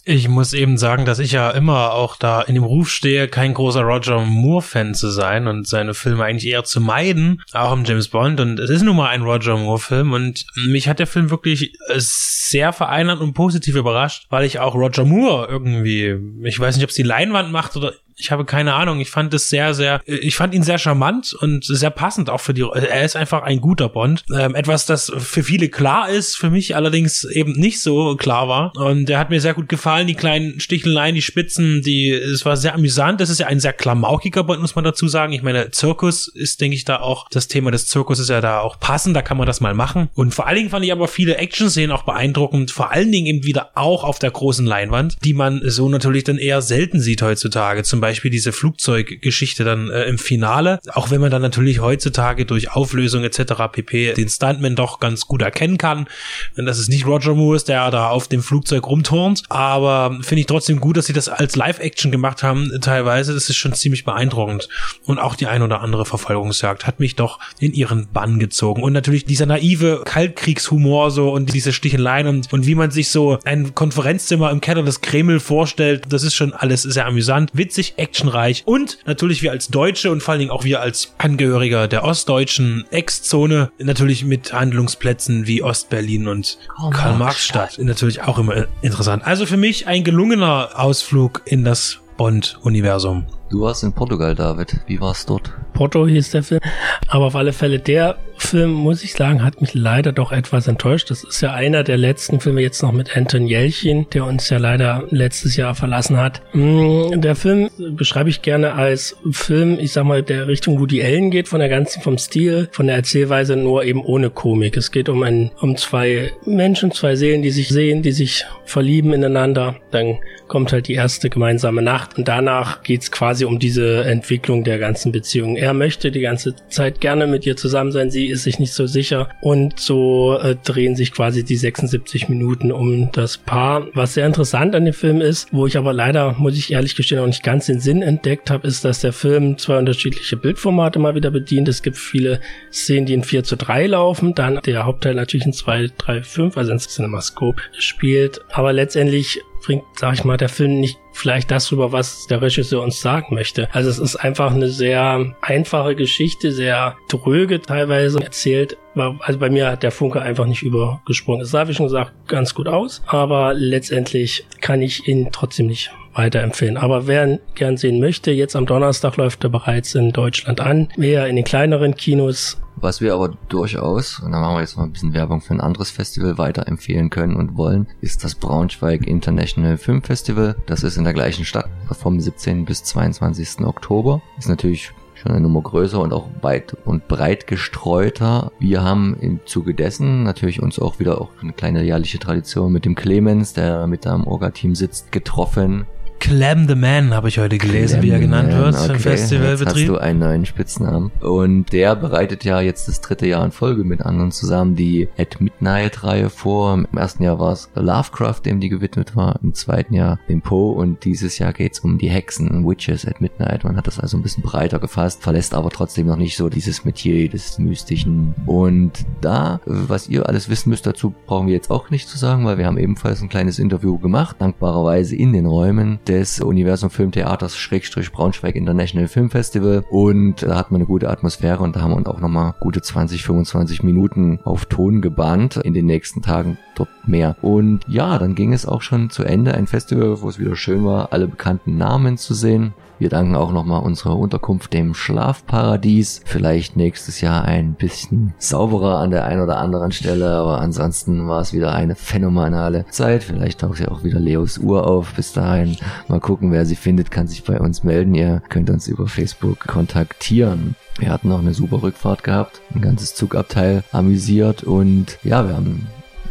Ich 0.04 0.28
muss 0.28 0.54
eben 0.54 0.78
sagen, 0.78 1.04
dass 1.04 1.18
ich 1.18 1.32
ja 1.32 1.50
immer 1.50 1.92
auch 1.92 2.16
da 2.16 2.40
in 2.40 2.54
dem 2.54 2.64
Ruf 2.64 2.90
stehe, 2.90 3.28
kein 3.28 3.52
großer 3.54 3.82
Roger 3.82 4.20
Moore-Fan 4.20 4.94
zu 4.94 5.10
sein 5.10 5.46
und 5.46 5.68
seine 5.68 5.94
Filme 5.94 6.24
eigentlich 6.24 6.50
eher 6.50 6.64
zu 6.64 6.80
meiden, 6.80 7.42
auch 7.52 7.72
im 7.72 7.84
James 7.84 8.08
Bond. 8.08 8.40
Und 8.40 8.58
es 8.58 8.70
ist 8.70 8.82
nun 8.82 8.96
mal 8.96 9.10
ein 9.10 9.22
Roger 9.22 9.56
Moore-Film 9.56 10.12
und 10.12 10.46
mich 10.68 10.88
hat 10.88 10.98
der 11.00 11.06
Film 11.06 11.30
wirklich 11.30 11.72
sehr 11.96 12.72
vereinert 12.72 13.20
und 13.20 13.34
positiv 13.34 13.76
überrascht, 13.76 14.26
weil 14.30 14.44
ich 14.44 14.58
auch 14.58 14.74
Roger 14.74 15.04
Moore 15.04 15.48
irgendwie, 15.48 16.16
ich 16.44 16.58
weiß 16.58 16.76
nicht, 16.76 16.84
ob 16.84 16.90
es 16.90 16.96
die 16.96 17.02
Leinwand 17.02 17.52
macht 17.52 17.76
oder 17.76 17.92
ich 18.20 18.30
habe 18.30 18.44
keine 18.44 18.74
Ahnung. 18.74 19.00
Ich 19.00 19.10
fand 19.10 19.32
es 19.34 19.48
sehr, 19.48 19.74
sehr, 19.74 20.00
ich 20.04 20.36
fand 20.36 20.54
ihn 20.54 20.62
sehr 20.62 20.78
charmant 20.78 21.34
und 21.34 21.64
sehr 21.64 21.90
passend 21.90 22.30
auch 22.30 22.40
für 22.40 22.54
die, 22.54 22.62
er 22.62 23.04
ist 23.04 23.16
einfach 23.16 23.42
ein 23.42 23.60
guter 23.60 23.88
Bond. 23.88 24.24
Ähm, 24.32 24.54
etwas, 24.54 24.86
das 24.86 25.10
für 25.16 25.42
viele 25.42 25.68
klar 25.68 26.08
ist, 26.10 26.36
für 26.36 26.50
mich 26.50 26.76
allerdings 26.76 27.24
eben 27.24 27.52
nicht 27.52 27.80
so 27.80 28.16
klar 28.16 28.48
war. 28.48 28.72
Und 28.76 29.06
der 29.06 29.18
hat 29.18 29.30
mir 29.30 29.40
sehr 29.40 29.54
gut 29.54 29.68
gefallen, 29.68 30.06
die 30.06 30.14
kleinen 30.14 30.60
Sticheleien, 30.60 31.14
die 31.14 31.22
Spitzen, 31.22 31.82
die, 31.82 32.10
es 32.10 32.44
war 32.44 32.56
sehr 32.56 32.74
amüsant. 32.74 33.20
Das 33.20 33.30
ist 33.30 33.40
ja 33.40 33.46
ein 33.46 33.60
sehr 33.60 33.72
klamaukiger 33.72 34.44
Bond, 34.44 34.60
muss 34.60 34.74
man 34.74 34.84
dazu 34.84 35.08
sagen. 35.08 35.32
Ich 35.32 35.42
meine, 35.42 35.70
Zirkus 35.70 36.28
ist, 36.28 36.60
denke 36.60 36.76
ich, 36.76 36.84
da 36.84 37.00
auch, 37.00 37.28
das 37.30 37.48
Thema 37.48 37.70
des 37.70 37.86
Zirkus 37.86 38.18
ist 38.18 38.30
ja 38.30 38.40
da 38.40 38.60
auch 38.60 38.78
passend, 38.78 39.16
da 39.16 39.22
kann 39.22 39.36
man 39.36 39.46
das 39.46 39.60
mal 39.60 39.74
machen. 39.74 40.08
Und 40.14 40.34
vor 40.34 40.46
allen 40.46 40.56
Dingen 40.56 40.70
fand 40.70 40.84
ich 40.84 40.92
aber 40.92 41.08
viele 41.08 41.36
Action-Szenen 41.36 41.90
auch 41.90 42.02
beeindruckend, 42.02 42.70
vor 42.70 42.90
allen 42.92 43.10
Dingen 43.10 43.26
eben 43.26 43.44
wieder 43.44 43.70
auch 43.74 44.04
auf 44.04 44.18
der 44.18 44.30
großen 44.30 44.66
Leinwand, 44.66 45.16
die 45.24 45.34
man 45.34 45.62
so 45.64 45.88
natürlich 45.88 46.24
dann 46.24 46.38
eher 46.38 46.62
selten 46.62 47.00
sieht 47.00 47.22
heutzutage. 47.22 47.82
Zum 47.82 48.00
Beispiel 48.00 48.09
Beispiel 48.10 48.30
diese 48.32 48.50
Flugzeuggeschichte 48.50 49.62
dann 49.62 49.88
äh, 49.88 50.04
im 50.04 50.18
Finale, 50.18 50.80
auch 50.94 51.10
wenn 51.10 51.20
man 51.20 51.30
dann 51.30 51.42
natürlich 51.42 51.80
heutzutage 51.80 52.44
durch 52.44 52.72
Auflösung 52.72 53.22
etc. 53.22 53.52
pp. 53.70 54.14
den 54.14 54.28
Stuntman 54.28 54.74
doch 54.74 54.98
ganz 54.98 55.26
gut 55.26 55.42
erkennen 55.42 55.78
kann. 55.78 56.08
Denn 56.56 56.66
das 56.66 56.80
ist 56.80 56.88
nicht 56.88 57.06
Roger 57.06 57.34
Moore 57.34 57.60
der 57.60 57.90
da 57.92 58.08
auf 58.08 58.26
dem 58.26 58.42
Flugzeug 58.42 58.86
rumturnt, 58.88 59.44
aber 59.48 60.18
finde 60.22 60.40
ich 60.40 60.46
trotzdem 60.46 60.80
gut, 60.80 60.96
dass 60.96 61.06
sie 61.06 61.12
das 61.12 61.28
als 61.28 61.54
Live-Action 61.54 62.10
gemacht 62.10 62.42
haben 62.42 62.70
teilweise. 62.80 63.32
Das 63.32 63.48
ist 63.48 63.56
schon 63.56 63.74
ziemlich 63.74 64.04
beeindruckend. 64.04 64.68
Und 65.04 65.18
auch 65.20 65.36
die 65.36 65.46
ein 65.46 65.62
oder 65.62 65.80
andere 65.80 66.04
Verfolgungsjagd 66.04 66.88
hat 66.88 66.98
mich 66.98 67.14
doch 67.14 67.38
in 67.60 67.72
ihren 67.72 68.08
Bann 68.12 68.40
gezogen. 68.40 68.82
Und 68.82 68.92
natürlich 68.92 69.24
dieser 69.24 69.46
naive 69.46 70.02
Kaltkriegshumor 70.04 71.12
so 71.12 71.30
und 71.30 71.54
diese 71.54 71.72
Sticheleien 71.72 72.26
und, 72.26 72.52
und 72.52 72.66
wie 72.66 72.74
man 72.74 72.90
sich 72.90 73.10
so 73.10 73.38
ein 73.44 73.74
Konferenzzimmer 73.74 74.50
im 74.50 74.60
Keller 74.60 74.82
des 74.82 75.00
Kreml 75.00 75.38
vorstellt, 75.38 76.06
das 76.08 76.24
ist 76.24 76.34
schon 76.34 76.52
alles 76.52 76.82
sehr 76.82 77.06
amüsant, 77.06 77.50
witzig, 77.54 77.94
actionreich 78.00 78.62
und 78.66 78.98
natürlich 79.06 79.42
wir 79.42 79.52
als 79.52 79.68
Deutsche 79.68 80.10
und 80.10 80.22
vor 80.22 80.32
allen 80.32 80.40
Dingen 80.40 80.50
auch 80.50 80.64
wir 80.64 80.80
als 80.80 81.14
Angehöriger 81.18 81.86
der 81.86 82.04
ostdeutschen 82.04 82.84
Ex-Zone 82.90 83.70
natürlich 83.78 84.24
mit 84.24 84.52
Handlungsplätzen 84.52 85.46
wie 85.46 85.62
Ostberlin 85.62 86.26
und 86.28 86.58
Karl-Marx-Stadt 86.92 87.78
natürlich 87.78 88.22
auch 88.22 88.38
immer 88.38 88.66
interessant. 88.82 89.26
Also 89.26 89.46
für 89.46 89.56
mich 89.56 89.86
ein 89.86 90.04
gelungener 90.04 90.70
Ausflug 90.74 91.42
in 91.44 91.64
das 91.64 92.00
Bond-Universum. 92.16 93.24
Du 93.50 93.62
warst 93.62 93.82
in 93.82 93.92
Portugal, 93.92 94.34
David. 94.34 94.80
Wie 94.86 95.00
war 95.00 95.12
es 95.12 95.24
dort? 95.24 95.52
Porto 95.72 96.06
hieß 96.06 96.30
der 96.32 96.42
Film. 96.42 96.60
Aber 97.08 97.26
auf 97.26 97.34
alle 97.34 97.52
Fälle, 97.52 97.78
der 97.78 98.18
Film, 98.50 98.72
muss 98.72 99.04
ich 99.04 99.12
sagen, 99.12 99.44
hat 99.44 99.60
mich 99.60 99.74
leider 99.74 100.10
doch 100.10 100.32
etwas 100.32 100.66
enttäuscht. 100.66 101.08
Das 101.10 101.22
ist 101.22 101.40
ja 101.40 101.52
einer 101.52 101.84
der 101.84 101.96
letzten 101.96 102.40
Filme 102.40 102.62
jetzt 102.62 102.82
noch 102.82 102.90
mit 102.90 103.16
Anton 103.16 103.46
Jelchin, 103.46 104.06
der 104.12 104.24
uns 104.24 104.50
ja 104.50 104.58
leider 104.58 105.04
letztes 105.10 105.54
Jahr 105.54 105.76
verlassen 105.76 106.16
hat. 106.16 106.42
Mm, 106.52 107.20
der 107.20 107.36
Film 107.36 107.70
beschreibe 107.78 108.28
ich 108.28 108.42
gerne 108.42 108.72
als 108.72 109.16
Film, 109.30 109.78
ich 109.78 109.92
sag 109.92 110.02
mal, 110.02 110.24
der 110.24 110.48
Richtung 110.48 110.80
Woody 110.80 111.00
Allen 111.00 111.30
geht, 111.30 111.46
von 111.46 111.60
der 111.60 111.68
ganzen, 111.68 112.02
vom 112.02 112.18
Stil, 112.18 112.68
von 112.72 112.88
der 112.88 112.96
Erzählweise, 112.96 113.54
nur 113.54 113.84
eben 113.84 114.04
ohne 114.04 114.30
Komik. 114.30 114.76
Es 114.76 114.90
geht 114.90 115.08
um 115.08 115.22
ein, 115.22 115.52
um 115.60 115.76
zwei 115.76 116.32
Menschen, 116.44 116.90
zwei 116.90 117.14
Seelen, 117.14 117.42
die 117.42 117.52
sich 117.52 117.68
sehen, 117.68 118.02
die 118.02 118.10
sich 118.10 118.46
verlieben 118.64 119.12
ineinander. 119.12 119.76
Dann 119.92 120.18
kommt 120.50 120.72
halt 120.72 120.88
die 120.88 120.94
erste 120.94 121.30
gemeinsame 121.30 121.80
Nacht 121.80 122.18
und 122.18 122.26
danach 122.26 122.82
geht's 122.82 123.12
quasi 123.12 123.44
um 123.44 123.60
diese 123.60 124.02
Entwicklung 124.02 124.64
der 124.64 124.80
ganzen 124.80 125.12
Beziehung. 125.12 125.54
Er 125.54 125.72
möchte 125.74 126.10
die 126.10 126.20
ganze 126.20 126.56
Zeit 126.68 127.00
gerne 127.00 127.28
mit 127.28 127.46
ihr 127.46 127.56
zusammen 127.56 127.92
sein, 127.92 128.10
sie 128.10 128.26
ist 128.26 128.42
sich 128.42 128.58
nicht 128.58 128.72
so 128.72 128.86
sicher 128.86 129.28
und 129.40 129.78
so 129.78 130.36
äh, 130.42 130.56
drehen 130.56 130.96
sich 130.96 131.12
quasi 131.12 131.44
die 131.44 131.56
76 131.56 132.28
Minuten 132.28 132.72
um 132.72 133.12
das 133.12 133.38
Paar. 133.38 133.86
Was 133.94 134.14
sehr 134.14 134.26
interessant 134.26 134.74
an 134.74 134.84
dem 134.84 134.92
Film 134.92 135.20
ist, 135.20 135.48
wo 135.52 135.68
ich 135.68 135.78
aber 135.78 135.92
leider, 135.92 136.34
muss 136.36 136.58
ich 136.58 136.72
ehrlich 136.72 136.96
gestehen, 136.96 137.20
auch 137.20 137.26
nicht 137.26 137.44
ganz 137.44 137.66
den 137.66 137.78
Sinn 137.78 138.02
entdeckt 138.02 138.50
habe, 138.50 138.66
ist, 138.66 138.84
dass 138.84 139.00
der 139.00 139.12
Film 139.12 139.56
zwei 139.56 139.78
unterschiedliche 139.78 140.36
Bildformate 140.36 140.98
mal 140.98 141.14
wieder 141.14 141.30
bedient. 141.30 141.68
Es 141.68 141.80
gibt 141.80 141.96
viele 141.96 142.40
Szenen, 142.72 143.06
die 143.06 143.14
in 143.14 143.22
4 143.22 143.44
zu 143.44 143.56
3 143.56 143.86
laufen, 143.86 144.34
dann 144.34 144.58
der 144.66 144.84
Hauptteil 144.84 145.14
natürlich 145.14 145.46
in 145.46 145.52
2, 145.52 145.92
3, 145.96 146.24
5, 146.24 146.56
also 146.56 146.72
in 146.72 146.80
Cinemascope 146.80 147.62
spielt, 147.78 148.40
aber 148.50 148.72
letztendlich 148.72 149.40
bringt, 149.60 149.84
sag 149.96 150.14
ich 150.14 150.24
mal, 150.24 150.36
der 150.36 150.48
Film 150.48 150.80
nicht 150.80 150.98
vielleicht 151.12 151.50
das 151.50 151.70
rüber, 151.72 151.92
was 151.92 152.26
der 152.26 152.40
Regisseur 152.40 152.82
uns 152.82 153.00
sagen 153.00 153.34
möchte. 153.34 153.68
Also 153.74 153.90
es 153.90 153.98
ist 153.98 154.16
einfach 154.16 154.52
eine 154.52 154.68
sehr 154.68 155.34
einfache 155.42 155.94
Geschichte, 155.94 156.52
sehr 156.52 156.96
dröge 157.08 157.60
teilweise 157.60 158.22
erzählt. 158.22 158.78
Also 158.94 159.38
bei 159.38 159.50
mir 159.50 159.70
hat 159.70 159.82
der 159.82 159.90
Funke 159.90 160.22
einfach 160.22 160.46
nicht 160.46 160.62
übergesprungen. 160.62 161.42
Es 161.42 161.50
sah, 161.50 161.68
wie 161.68 161.74
schon 161.74 161.86
gesagt, 161.86 162.12
ganz 162.28 162.54
gut 162.54 162.68
aus, 162.68 163.02
aber 163.06 163.54
letztendlich 163.54 164.46
kann 164.60 164.82
ich 164.82 165.06
ihn 165.06 165.28
trotzdem 165.32 165.66
nicht 165.66 165.90
weiterempfehlen. 166.14 166.76
Aber 166.76 167.06
wer 167.06 167.38
gern 167.54 167.76
sehen 167.76 168.00
möchte, 168.00 168.30
jetzt 168.30 168.56
am 168.56 168.66
Donnerstag 168.66 169.16
läuft 169.16 169.44
er 169.44 169.50
bereits 169.50 169.94
in 169.94 170.12
Deutschland 170.12 170.60
an. 170.60 170.88
Wer 170.96 171.26
in 171.28 171.36
den 171.36 171.44
kleineren 171.44 171.94
Kinos 171.94 172.60
was 172.80 173.00
wir 173.00 173.14
aber 173.14 173.36
durchaus, 173.48 174.20
und 174.20 174.32
da 174.32 174.40
machen 174.40 174.56
wir 174.56 174.60
jetzt 174.60 174.76
mal 174.76 174.84
ein 174.84 174.92
bisschen 174.92 175.14
Werbung 175.14 175.40
für 175.40 175.54
ein 175.54 175.60
anderes 175.60 175.90
Festival 175.90 176.38
weiterempfehlen 176.38 177.10
können 177.10 177.36
und 177.36 177.56
wollen, 177.56 177.88
ist 178.00 178.24
das 178.24 178.34
Braunschweig 178.34 179.06
International 179.06 179.76
Film 179.76 180.02
Festival. 180.02 180.56
Das 180.66 180.82
ist 180.82 180.96
in 180.96 181.04
der 181.04 181.12
gleichen 181.12 181.44
Stadt 181.44 181.68
vom 181.90 182.20
17. 182.20 182.64
bis 182.64 182.84
22. 182.84 183.64
Oktober. 183.66 184.22
Ist 184.38 184.48
natürlich 184.48 184.92
schon 185.14 185.32
eine 185.32 185.40
Nummer 185.40 185.60
größer 185.60 186.00
und 186.00 186.12
auch 186.12 186.28
weit 186.40 186.76
und 186.84 187.06
breit 187.08 187.46
gestreuter. 187.46 188.52
Wir 188.58 188.82
haben 188.82 189.16
im 189.20 189.40
Zuge 189.44 189.74
dessen 189.74 190.22
natürlich 190.22 190.62
uns 190.62 190.78
auch 190.78 190.98
wieder 190.98 191.20
auch 191.20 191.30
eine 191.42 191.52
kleine 191.52 191.82
jährliche 191.82 192.18
Tradition 192.18 192.72
mit 192.72 192.84
dem 192.84 192.94
Clemens, 192.94 193.52
der 193.52 193.86
mit 193.86 194.06
am 194.06 194.26
Orga-Team 194.26 194.74
sitzt, 194.74 195.12
getroffen 195.12 195.86
Clam 196.20 196.68
the 196.68 196.74
Man 196.74 197.14
habe 197.14 197.28
ich 197.28 197.38
heute 197.38 197.56
gelesen, 197.56 198.00
Clam 198.00 198.02
wie 198.02 198.10
er 198.10 198.20
genannt 198.20 198.52
wird 198.52 198.74
okay. 198.74 198.92
im 198.92 198.98
Festivalbetrieb. 198.98 199.66
Jetzt 199.66 199.76
hast 199.76 199.88
du 199.88 199.98
einen 199.98 200.18
neuen 200.18 200.44
Spitznamen. 200.44 201.10
Und 201.20 201.72
der 201.72 201.96
bereitet 201.96 202.44
ja 202.44 202.60
jetzt 202.60 202.88
das 202.88 203.00
dritte 203.00 203.26
Jahr 203.26 203.44
in 203.44 203.52
Folge 203.52 203.84
mit 203.84 204.02
anderen 204.02 204.30
zusammen 204.30 204.76
die 204.76 205.08
At 205.18 205.40
Midnight 205.40 206.04
Reihe 206.04 206.28
vor. 206.28 206.74
Im 206.74 206.86
ersten 206.96 207.22
Jahr 207.22 207.38
war 207.38 207.52
es 207.52 207.70
Lovecraft, 207.74 208.42
dem 208.44 208.60
die 208.60 208.68
gewidmet 208.68 209.16
war. 209.16 209.40
Im 209.42 209.54
zweiten 209.54 209.94
Jahr 209.94 210.20
dem 210.28 210.42
Poe. 210.42 210.74
Und 210.74 211.04
dieses 211.04 211.38
Jahr 211.38 211.54
geht's 211.54 211.80
um 211.80 211.96
die 211.96 212.10
Hexen, 212.10 212.68
Witches 212.68 213.06
at 213.06 213.20
Midnight. 213.22 213.64
Man 213.64 213.76
hat 213.76 213.86
das 213.86 213.98
also 213.98 214.18
ein 214.18 214.22
bisschen 214.22 214.42
breiter 214.42 214.78
gefasst, 214.78 215.22
verlässt 215.22 215.54
aber 215.54 215.70
trotzdem 215.70 216.06
noch 216.06 216.16
nicht 216.16 216.36
so 216.36 216.50
dieses 216.50 216.84
Metier 216.84 217.30
des 217.30 217.58
Mystischen. 217.58 218.34
Und 218.44 219.06
da, 219.22 219.60
was 219.64 220.08
ihr 220.08 220.28
alles 220.28 220.50
wissen 220.50 220.68
müsst 220.68 220.86
dazu, 220.86 221.14
brauchen 221.26 221.46
wir 221.46 221.54
jetzt 221.54 221.70
auch 221.70 221.88
nicht 221.88 222.08
zu 222.08 222.18
sagen, 222.18 222.44
weil 222.44 222.58
wir 222.58 222.66
haben 222.66 222.78
ebenfalls 222.78 223.22
ein 223.22 223.30
kleines 223.30 223.58
Interview 223.58 223.98
gemacht, 223.98 224.36
dankbarerweise 224.38 225.16
in 225.16 225.32
den 225.32 225.46
Räumen 225.46 225.98
des 226.10 226.40
Universum 226.40 226.90
Filmtheaters 226.90 227.56
Schrägstrich 227.56 228.10
Braunschweig 228.10 228.56
International 228.56 229.06
Film 229.06 229.30
Festival 229.30 229.84
und 229.90 230.42
da 230.42 230.56
hat 230.56 230.72
man 230.72 230.80
eine 230.80 230.86
gute 230.88 231.08
Atmosphäre 231.08 231.62
und 231.62 231.76
da 231.76 231.82
haben 231.82 231.92
wir 231.92 231.98
uns 231.98 232.08
auch 232.08 232.18
nochmal 232.18 232.54
gute 232.58 232.82
20, 232.82 233.22
25 233.22 233.84
Minuten 233.84 234.40
auf 234.42 234.66
Ton 234.66 235.02
gebannt. 235.02 235.58
In 235.58 235.72
den 235.72 235.86
nächsten 235.86 236.20
Tagen 236.20 236.58
dort 236.74 236.88
mehr. 237.06 237.36
Und 237.42 237.82
ja, 237.86 238.18
dann 238.18 238.34
ging 238.34 238.52
es 238.52 238.66
auch 238.66 238.82
schon 238.82 239.10
zu 239.10 239.22
Ende. 239.22 239.54
Ein 239.54 239.68
Festival, 239.68 240.20
wo 240.20 240.28
es 240.28 240.40
wieder 240.40 240.56
schön 240.56 240.84
war, 240.84 241.12
alle 241.12 241.28
bekannten 241.28 241.76
Namen 241.76 242.18
zu 242.18 242.34
sehen. 242.34 242.74
Wir 243.00 243.08
danken 243.08 243.34
auch 243.34 243.50
nochmal 243.50 243.82
unserer 243.82 244.16
Unterkunft 244.16 244.72
dem 244.72 244.94
Schlafparadies. 244.94 246.20
Vielleicht 246.24 246.76
nächstes 246.76 247.20
Jahr 247.20 247.44
ein 247.44 247.72
bisschen 247.74 248.34
sauberer 248.38 248.98
an 248.98 249.10
der 249.10 249.24
einen 249.24 249.42
oder 249.42 249.58
anderen 249.58 249.90
Stelle, 249.90 250.30
aber 250.30 250.60
ansonsten 250.60 251.26
war 251.26 251.40
es 251.40 251.52
wieder 251.52 251.72
eine 251.72 251.96
phänomenale 251.96 252.86
Zeit. 252.90 253.24
Vielleicht 253.24 253.60
taucht 253.60 253.80
ja 253.80 253.88
auch 253.88 254.04
wieder 254.04 254.20
Leos 254.20 254.58
Uhr 254.58 254.86
auf. 254.86 255.14
Bis 255.14 255.32
dahin 255.32 255.76
Mal 256.08 256.20
gucken, 256.20 256.52
wer 256.52 256.66
sie 256.66 256.76
findet, 256.76 257.10
kann 257.10 257.26
sich 257.26 257.44
bei 257.44 257.60
uns 257.60 257.84
melden. 257.84 258.14
Ihr 258.14 258.42
könnt 258.48 258.68
uns 258.70 258.88
über 258.88 259.06
Facebook 259.06 259.60
kontaktieren. 259.66 260.74
Wir 260.98 261.10
hatten 261.10 261.28
noch 261.28 261.38
eine 261.38 261.54
super 261.54 261.82
Rückfahrt 261.82 262.24
gehabt, 262.24 262.60
ein 262.74 262.80
ganzes 262.80 263.14
Zugabteil 263.14 263.84
amüsiert 263.92 264.64
und 264.64 265.18
ja, 265.22 265.46
wir 265.48 265.56
haben 265.56 265.86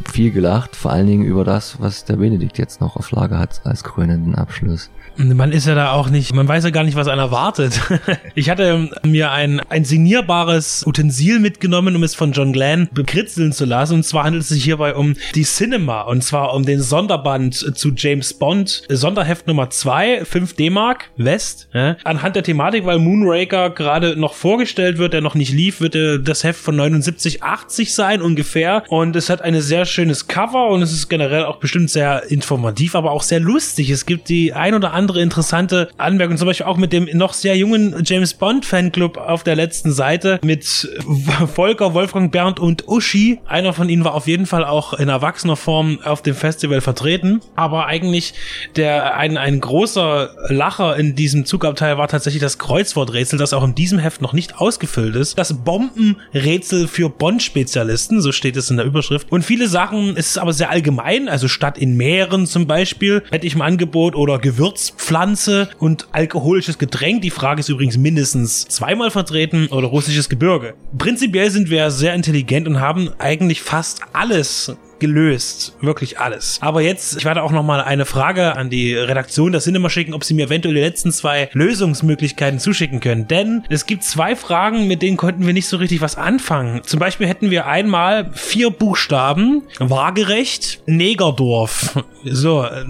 viel 0.10 0.32
gelacht, 0.32 0.76
vor 0.76 0.92
allen 0.92 1.08
Dingen 1.08 1.24
über 1.24 1.44
das, 1.44 1.80
was 1.80 2.06
der 2.06 2.18
Benedikt 2.18 2.58
jetzt 2.58 2.82
noch 2.82 2.96
auf 2.96 3.12
Lager 3.12 3.40
hat 3.40 3.62
als 3.64 3.84
krönenden 3.84 4.36
Abschluss. 4.36 4.90
Man 5.16 5.52
ist 5.52 5.68
ja 5.68 5.76
da 5.76 5.92
auch 5.92 6.10
nicht, 6.10 6.34
man 6.34 6.48
weiß 6.48 6.64
ja 6.64 6.70
gar 6.70 6.84
nicht, 6.84 6.96
was 6.96 7.08
einer 7.08 7.30
erwartet. 7.30 7.80
Ich 8.36 8.50
hatte 8.50 8.90
mir 9.04 9.32
ein, 9.32 9.60
ein 9.70 9.84
signierbares 9.84 10.86
Utensil 10.86 11.40
mitgenommen, 11.40 11.96
um 11.96 12.04
es 12.04 12.16
von 12.16 12.32
John 12.32 12.54
Glenn 12.54 12.88
bekritzeln 12.94 13.52
zu 13.52 13.66
lassen. 13.66 13.96
Und 13.96 14.04
zwar 14.04 14.24
handelt 14.24 14.44
es 14.44 14.50
sich 14.50 14.64
hierbei 14.64 14.96
um 14.96 15.16
die 15.36 15.44
Cinema 15.44 16.02
und 16.02 16.24
zwar 16.24 16.54
um 16.54 16.66
den 16.66 16.82
Sonderband 16.82 17.56
zu 17.56 17.92
James 17.96 18.34
Bond, 18.34 18.84
Sonderheft 18.88 19.48
Nummer 19.48 19.70
2, 19.70 20.26
5 20.26 20.54
D-Mark, 20.56 21.10
West. 21.18 21.68
Ja. 21.74 21.98
Anhand 22.04 22.36
der 22.36 22.44
Thematik, 22.44 22.86
weil 22.86 23.00
Moonraker 23.00 23.72
gerade 23.72 24.16
noch 24.16 24.34
vorgestellt 24.34 24.98
wird, 24.98 25.14
der 25.14 25.22
noch 25.22 25.36
nicht 25.36 25.52
lief, 25.52 25.82
wird 25.82 25.98
das 26.28 26.44
Heft 26.44 26.62
von 26.62 26.76
79, 26.76 27.44
80 27.44 27.94
sein 27.94 28.22
ungefähr. 28.22 28.84
Und 28.88 29.16
es 29.16 29.30
hat 29.30 29.42
eine 29.42 29.62
sehr 29.62 29.86
schönes 30.00 30.28
Cover 30.28 30.70
und 30.70 30.82
es 30.82 30.94
ist 30.94 31.10
generell 31.10 31.44
auch 31.44 31.58
bestimmt 31.58 31.90
sehr 31.90 32.32
informativ, 32.32 32.96
aber 32.96 33.12
auch 33.12 33.22
sehr 33.22 33.42
lustig. 33.42 33.90
Es 33.90 34.06
gibt 34.06 34.30
die 34.30 34.54
ein 34.54 34.74
oder 34.74 34.94
andere 34.94 35.22
interessante 35.22 35.90
Anmerkungen, 35.98 36.38
zum 36.38 36.48
Beispiel 36.48 36.68
auch 36.68 36.78
mit 36.78 36.94
dem 36.94 37.10
noch 37.18 37.34
sehr 37.34 37.58
jungen 37.58 38.02
James 38.06 38.34
Bond 38.34 38.66
Fanclub 38.66 39.18
auf 39.18 39.44
der 39.44 39.58
letzten 39.58 39.92
Seite 39.92 40.40
mit 40.42 40.88
Volker, 41.54 41.94
Wolfgang, 41.94 42.32
Bernd 42.32 42.62
und 42.62 42.88
Uschi. 42.88 43.42
Einer 43.46 43.74
von 43.74 43.90
ihnen 43.90 44.06
war 44.06 44.14
auf 44.14 44.26
jeden 44.26 44.46
Fall 44.46 44.64
auch 44.64 44.94
in 44.94 45.10
erwachsener 45.10 45.58
Form 45.58 46.00
auf 46.06 46.22
dem 46.22 46.34
Festival 46.34 46.80
vertreten. 46.80 47.42
Aber 47.58 47.88
eigentlich 47.88 48.36
der 48.78 49.18
ein, 49.18 49.36
ein 49.36 49.60
großer 49.60 50.30
Lacher 50.48 50.96
in 50.96 51.16
diesem 51.16 51.44
Zugabteil 51.46 51.98
war 51.98 52.08
tatsächlich 52.08 52.42
das 52.42 52.58
Kreuzworträtsel, 52.58 53.38
das 53.38 53.52
auch 53.52 53.66
in 53.66 53.76
diesem 53.76 54.00
Heft 54.00 54.22
noch 54.22 54.32
nicht 54.32 54.60
ausgefüllt 54.60 55.18
ist. 55.18 55.38
Das 55.38 55.54
Bombenrätsel 55.54 56.88
für 56.88 57.10
Bond-Spezialisten, 57.10 58.22
so 58.22 58.32
steht 58.32 58.56
es 58.56 58.70
in 58.70 58.78
der 58.78 58.86
Überschrift. 58.86 59.30
Und 59.30 59.44
viele 59.44 59.68
Sachen, 59.80 60.18
es 60.18 60.32
ist 60.32 60.38
aber 60.38 60.52
sehr 60.52 60.72
allgemein, 60.72 61.30
also 61.30 61.48
statt 61.48 61.78
in 61.78 61.96
Meeren 61.96 62.46
zum 62.46 62.68
Beispiel, 62.68 63.24
hätte 63.32 63.48
ich 63.48 63.56
im 63.56 63.62
Angebot 63.62 64.14
oder 64.14 64.38
Gewürz 64.38 64.92
Pflanze 64.98 65.70
und 65.80 66.10
alkoholisches 66.12 66.78
Getränk. 66.78 67.22
Die 67.22 67.30
Frage 67.30 67.62
ist 67.62 67.70
übrigens 67.70 67.96
mindestens 67.96 68.68
zweimal 68.68 69.10
vertreten 69.10 69.68
oder 69.68 69.88
russisches 69.88 70.28
Gebirge. 70.28 70.74
Prinzipiell 70.98 71.50
sind 71.50 71.70
wir 71.70 71.92
sehr 71.92 72.14
intelligent 72.14 72.68
und 72.68 72.82
haben 72.82 73.12
eigentlich 73.20 73.62
fast 73.62 74.02
alles 74.12 74.76
gelöst. 75.00 75.76
Wirklich 75.82 76.20
alles. 76.20 76.60
Aber 76.62 76.82
jetzt, 76.82 77.18
ich 77.18 77.26
werde 77.26 77.44
auch 77.44 77.52
noch 77.52 77.64
mal 77.64 77.82
eine 77.82 78.06
Frage 78.06 78.56
an 78.56 78.70
die 78.70 78.96
Redaktion 78.96 79.52
der 79.52 79.62
Cinema 79.62 79.90
schicken, 79.90 80.14
ob 80.14 80.24
sie 80.24 80.34
mir 80.34 80.48
eventuell 80.48 80.76
die 80.76 80.82
letzten 80.82 81.12
zwei 81.12 81.50
Lösungsmöglichkeiten 81.54 82.60
zuschicken 82.60 83.00
können. 83.00 83.28
Denn 83.28 83.64
es 83.70 83.86
gibt 83.86 84.04
zwei 84.04 84.36
Fragen, 84.36 84.88
mit 84.88 85.02
denen 85.02 85.18
konnten 85.18 85.46
wir 85.46 85.54
nicht 85.54 85.68
so 85.68 85.78
richtig 85.78 86.02
was 86.02 86.16
anfangen. 86.16 86.82
Zum 86.84 87.00
Beispiel 87.00 87.28
hätten 87.28 87.50
wir 87.52 87.66
einmal 87.66 88.32
vier 88.34 88.70
Buchstaben, 88.70 89.64
waagerecht, 89.80 90.82
Negerdorf. 90.86 92.04
So, 92.26 92.66
äh, 92.66 92.84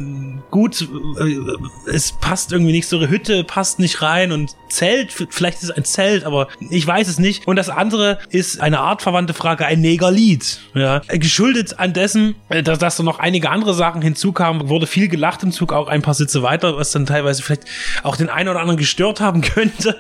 gut, 0.50 0.82
äh, 0.82 1.92
es 1.92 2.14
passt 2.14 2.52
irgendwie 2.52 2.72
nicht 2.72 2.88
so, 2.88 3.00
Hütte 3.00 3.44
passt 3.44 3.80
nicht 3.80 4.02
rein 4.02 4.32
und 4.32 4.56
Zelt, 4.70 5.12
vielleicht 5.30 5.58
ist 5.58 5.64
es 5.66 5.72
ein 5.72 5.86
Zelt, 5.86 6.24
aber 6.24 6.48
ich 6.70 6.86
weiß 6.86 7.08
es 7.08 7.20
nicht. 7.20 7.48
Und 7.48 7.56
das 7.56 7.70
andere 7.70 8.20
ist 8.30 8.62
eine 8.62 8.80
artverwandte 8.80 9.34
Frage, 9.34 9.66
ein 9.66 9.82
Negerlied. 9.82 10.62
Ja, 10.74 11.00
geschuldet 11.10 11.80
an 11.80 11.94
dessen, 12.00 12.36
äh, 12.50 12.64
dass, 12.64 12.80
dass 12.80 12.98
da 12.98 13.04
noch 13.04 13.20
einige 13.20 13.50
andere 13.50 13.74
Sachen 13.74 14.02
hinzukamen, 14.02 14.70
wurde 14.70 14.88
viel 14.88 15.08
gelacht 15.08 15.44
im 15.44 15.52
Zug, 15.52 15.74
auch 15.74 15.88
ein 15.88 16.02
paar 16.02 16.14
Sitze 16.14 16.42
weiter, 16.42 16.78
was 16.78 16.92
dann 16.92 17.06
teilweise 17.06 17.44
vielleicht 17.44 17.66
auch 18.04 18.16
den 18.16 18.30
einen 18.30 18.50
oder 18.50 18.60
anderen 18.60 18.78
gestört 18.78 19.20
haben 19.20 19.42
könnte. 19.56 19.98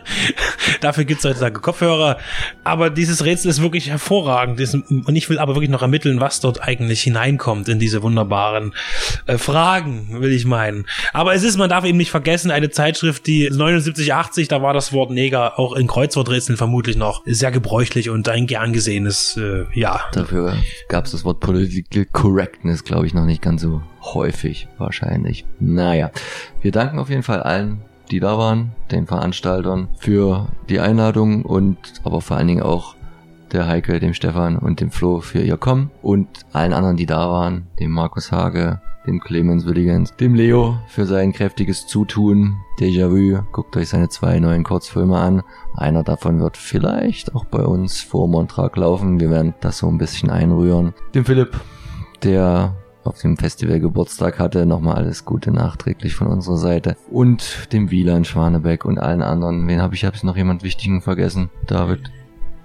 Dafür 0.82 1.04
gibt 1.04 1.20
es 1.20 1.26
heutzutage 1.26 1.60
Kopfhörer. 1.60 2.18
Aber 2.64 2.90
dieses 2.90 3.26
Rätsel 3.26 3.50
ist 3.50 3.62
wirklich 3.62 3.90
hervorragend. 3.90 4.60
Und 4.60 5.16
ich 5.16 5.30
will 5.30 5.40
aber 5.40 5.56
wirklich 5.56 5.70
noch 5.70 5.82
ermitteln, 5.82 6.20
was 6.20 6.40
dort 6.40 6.62
eigentlich 6.62 7.02
hineinkommt 7.02 7.68
in 7.70 7.80
diese 7.80 8.02
wunderbaren 8.02 8.74
äh, 9.26 9.38
Fragen, 9.38 10.22
will 10.22 10.32
ich 10.32 10.46
meinen. 10.46 10.86
Aber 11.14 11.34
es 11.34 11.44
ist, 11.44 11.58
man 11.58 11.70
darf 11.70 11.86
eben 11.86 11.98
nicht 11.98 12.12
vergessen, 12.12 12.52
eine 12.52 12.70
Zeitschrift, 12.70 13.28
die 13.28 13.50
79, 13.50 14.14
80, 14.14 14.48
da 14.48 14.62
war 14.62 14.74
das 14.74 14.94
Wort 14.94 15.12
Neger 15.12 15.60
auch 15.60 15.74
in 15.74 15.88
Kreuzworträtseln 15.88 16.58
vermutlich 16.58 16.96
noch 16.96 17.24
sehr 17.26 17.52
gebräuchlich 17.52 18.10
und 18.10 18.30
ein 18.30 18.48
gern 18.48 18.74
gesehenes, 18.74 19.38
äh, 19.38 19.66
ja. 19.74 20.02
Dafür 20.14 20.56
gab 20.88 21.06
es 21.06 21.12
das 21.12 21.26
Wort 21.26 21.40
Political 21.89 22.21
Correctness, 22.21 22.84
glaube 22.84 23.08
ich, 23.08 23.15
noch 23.15 23.25
nicht 23.25 23.41
ganz 23.41 23.63
so 23.63 23.82
häufig 24.02 24.67
wahrscheinlich. 24.78 25.45
Naja, 25.60 26.12
wir 26.62 26.71
danken 26.71 26.99
auf 26.99 27.10
jeden 27.10 27.23
Fall 27.23 27.41
allen, 27.41 27.82
die 28.12 28.19
da 28.19 28.38
waren, 28.38 28.73
den 28.91 29.08
Veranstaltern 29.08 29.88
für 29.97 30.49
die 30.69 30.80
Einladung 30.80 31.43
und 31.43 31.78
aber 32.04 32.21
vor 32.21 32.38
allen 32.38 32.47
Dingen 32.47 32.62
auch 32.62 32.95
der 33.52 33.67
Heike, 33.67 33.99
dem 33.99 34.13
Stefan 34.13 34.58
und 34.58 34.82
dem 34.82 34.91
Flo 34.91 35.19
für 35.21 35.41
ihr 35.41 35.58
Kommen 35.58 35.89
und 36.04 36.28
allen 36.54 36.73
anderen, 36.73 36.95
die 36.95 37.08
da 37.08 37.28
waren, 37.28 37.65
dem 37.80 37.89
Markus 37.89 38.32
Hage, 38.32 38.80
dem 39.08 39.19
Clemens 39.19 39.65
Willigens, 39.65 40.15
dem 40.15 40.36
Leo 40.36 40.78
für 40.88 41.08
sein 41.08 41.34
kräftiges 41.34 41.88
Zutun. 41.88 42.58
Déjà-vu, 42.80 43.41
guckt 43.52 43.75
euch 43.75 43.89
seine 43.89 44.10
zwei 44.10 44.39
neuen 44.39 44.63
Kurzfilme 44.63 45.17
an. 45.17 45.41
Einer 45.75 46.04
davon 46.04 46.39
wird 46.39 46.56
vielleicht 46.56 47.34
auch 47.34 47.45
bei 47.45 47.63
uns 47.63 48.02
vor 48.02 48.28
Montrag 48.28 48.78
laufen. 48.78 49.19
Wir 49.19 49.32
werden 49.32 49.56
das 49.62 49.80
so 49.80 49.88
ein 49.88 49.97
bisschen 49.97 50.30
einrühren. 50.30 50.93
Dem 51.15 51.25
Philipp, 51.25 51.60
der 52.24 52.76
auf 53.04 53.20
dem 53.22 53.38
Festival 53.38 53.80
Geburtstag 53.80 54.40
hatte. 54.40 54.66
Nochmal 54.66 54.96
alles 54.96 55.26
Gute 55.26 55.52
nachträglich 55.52 56.16
von 56.16 56.28
unserer 56.28 56.58
Seite. 56.58 56.96
Und 57.10 57.68
dem 57.74 57.92
Wieland 57.92 58.28
Schwanebeck 58.28 58.86
und 58.86 59.00
allen 59.00 59.22
anderen. 59.22 59.68
Wen 59.68 59.82
habe 59.82 59.96
ich? 59.96 60.06
Habe 60.06 60.16
ich 60.16 60.24
noch 60.24 60.38
jemand 60.38 60.64
Wichtigen 60.64 61.02
vergessen? 61.02 61.50
David? 61.68 62.02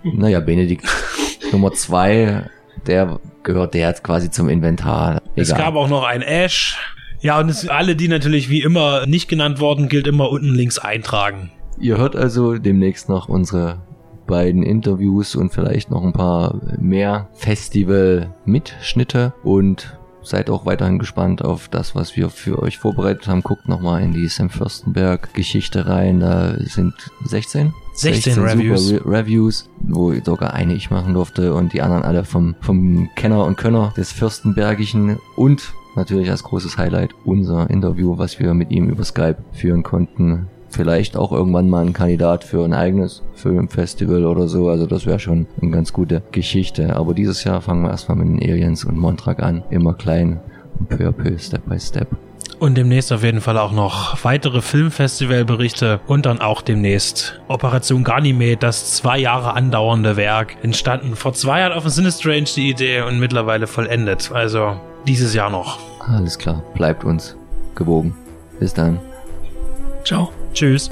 Naja, 0.03 0.40
Benedikt. 0.40 0.85
Nummer 1.53 1.73
zwei, 1.73 2.51
der 2.87 3.21
gehört 3.43 3.75
der 3.75 3.88
jetzt 3.88 4.05
quasi 4.05 4.31
zum 4.31 4.49
Inventar. 4.49 5.23
Egal. 5.33 5.33
Es 5.37 5.55
gab 5.55 5.75
auch 5.75 5.88
noch 5.88 6.05
ein 6.05 6.23
Ash. 6.23 6.79
Ja, 7.21 7.38
und 7.38 7.49
es, 7.49 7.67
alle, 7.69 7.97
die 7.97 8.09
natürlich 8.09 8.51
wie 8.51 8.61
immer 8.61 9.07
nicht 9.07 9.29
genannt 9.29 9.61
worden, 9.61 9.88
gilt 9.88 10.07
immer 10.07 10.29
unten 10.29 10.55
links 10.55 10.79
eintragen. 10.79 11.51
Ihr 11.79 11.97
hört 11.97 12.17
also 12.17 12.59
demnächst 12.59 13.09
noch 13.09 13.29
unsere 13.29 13.83
beiden 14.26 14.62
Interviews 14.62 15.37
und 15.37 15.52
vielleicht 15.52 15.90
noch 15.90 16.02
ein 16.02 16.12
paar 16.12 16.60
mehr 16.78 17.28
Festival-Mitschnitte 17.34 19.32
und 19.42 19.98
seid 20.22 20.50
auch 20.50 20.66
weiterhin 20.66 20.98
gespannt 20.98 21.44
auf 21.44 21.68
das, 21.68 21.94
was 21.94 22.16
wir 22.16 22.30
für 22.30 22.62
euch 22.62 22.78
vorbereitet 22.78 23.28
haben. 23.28 23.42
Guckt 23.42 23.68
nochmal 23.68 24.02
in 24.02 24.12
die 24.12 24.28
Sam 24.28 24.50
Fürstenberg-Geschichte 24.50 25.87
rein. 25.87 26.20
Da 26.20 26.54
sind 26.58 26.94
16? 27.24 27.72
16, 27.94 28.34
16 28.34 28.42
Reviews. 28.42 28.92
Re 28.92 29.00
Reviews, 29.04 29.70
wo 29.78 30.12
sogar 30.14 30.54
eine 30.54 30.74
ich 30.74 30.90
machen 30.90 31.14
durfte 31.14 31.54
und 31.54 31.72
die 31.72 31.82
anderen 31.82 32.02
alle 32.02 32.24
vom, 32.24 32.56
vom 32.60 33.08
Kenner 33.14 33.44
und 33.44 33.56
Könner 33.56 33.92
des 33.96 34.12
Fürstenbergischen 34.12 35.18
und 35.37 35.74
natürlich 35.94 36.30
als 36.30 36.42
großes 36.42 36.76
Highlight 36.76 37.14
unser 37.24 37.70
Interview, 37.70 38.18
was 38.18 38.40
wir 38.40 38.52
mit 38.54 38.72
ihm 38.72 38.88
über 38.88 39.04
Skype 39.04 39.37
führen 39.52 39.84
konnten 39.84 40.48
vielleicht 40.74 41.16
auch 41.16 41.32
irgendwann 41.32 41.70
mal 41.70 41.84
ein 41.84 41.92
Kandidat 41.92 42.44
für 42.44 42.64
ein 42.64 42.74
eigenes 42.74 43.22
Filmfestival 43.34 44.26
oder 44.26 44.48
so. 44.48 44.68
Also 44.68 44.87
das 44.87 45.06
wäre 45.06 45.18
schon 45.18 45.46
eine 45.60 45.70
ganz 45.70 45.92
gute 45.92 46.22
Geschichte. 46.32 46.96
Aber 46.96 47.14
dieses 47.14 47.44
Jahr 47.44 47.60
fangen 47.60 47.82
wir 47.82 47.90
erstmal 47.90 48.18
mit 48.18 48.28
den 48.28 48.50
Aliens 48.50 48.84
und 48.84 48.98
Montrag 48.98 49.42
an. 49.42 49.62
Immer 49.70 49.94
klein 49.94 50.40
und 50.78 50.88
peu 50.88 51.08
à 51.08 51.12
peu, 51.12 51.38
Step 51.38 51.66
by 51.66 51.78
Step. 51.78 52.08
Und 52.58 52.76
demnächst 52.76 53.12
auf 53.12 53.22
jeden 53.22 53.40
Fall 53.40 53.58
auch 53.58 53.72
noch 53.72 54.24
weitere 54.24 54.62
Filmfestivalberichte 54.62 56.00
und 56.06 56.24
dann 56.24 56.40
auch 56.40 56.62
demnächst 56.62 57.40
Operation 57.48 58.04
Ganymede, 58.04 58.56
das 58.56 58.94
zwei 58.94 59.18
Jahre 59.18 59.54
andauernde 59.54 60.16
Werk, 60.16 60.56
entstanden 60.62 61.16
vor 61.16 61.34
zwei 61.34 61.60
Jahren 61.60 61.72
auf 61.72 61.82
dem 61.82 61.90
Sinistrange 61.90 62.44
die 62.56 62.70
Idee 62.70 63.02
und 63.02 63.18
mittlerweile 63.18 63.66
vollendet. 63.66 64.30
Also 64.32 64.76
dieses 65.06 65.34
Jahr 65.34 65.50
noch. 65.50 65.78
Alles 66.00 66.38
klar, 66.38 66.62
bleibt 66.74 67.04
uns 67.04 67.37
gewogen. 67.74 68.14
Bis 68.60 68.72
dann. 68.72 69.00
Ciao. 70.04 70.30
Tschüss. 70.55 70.90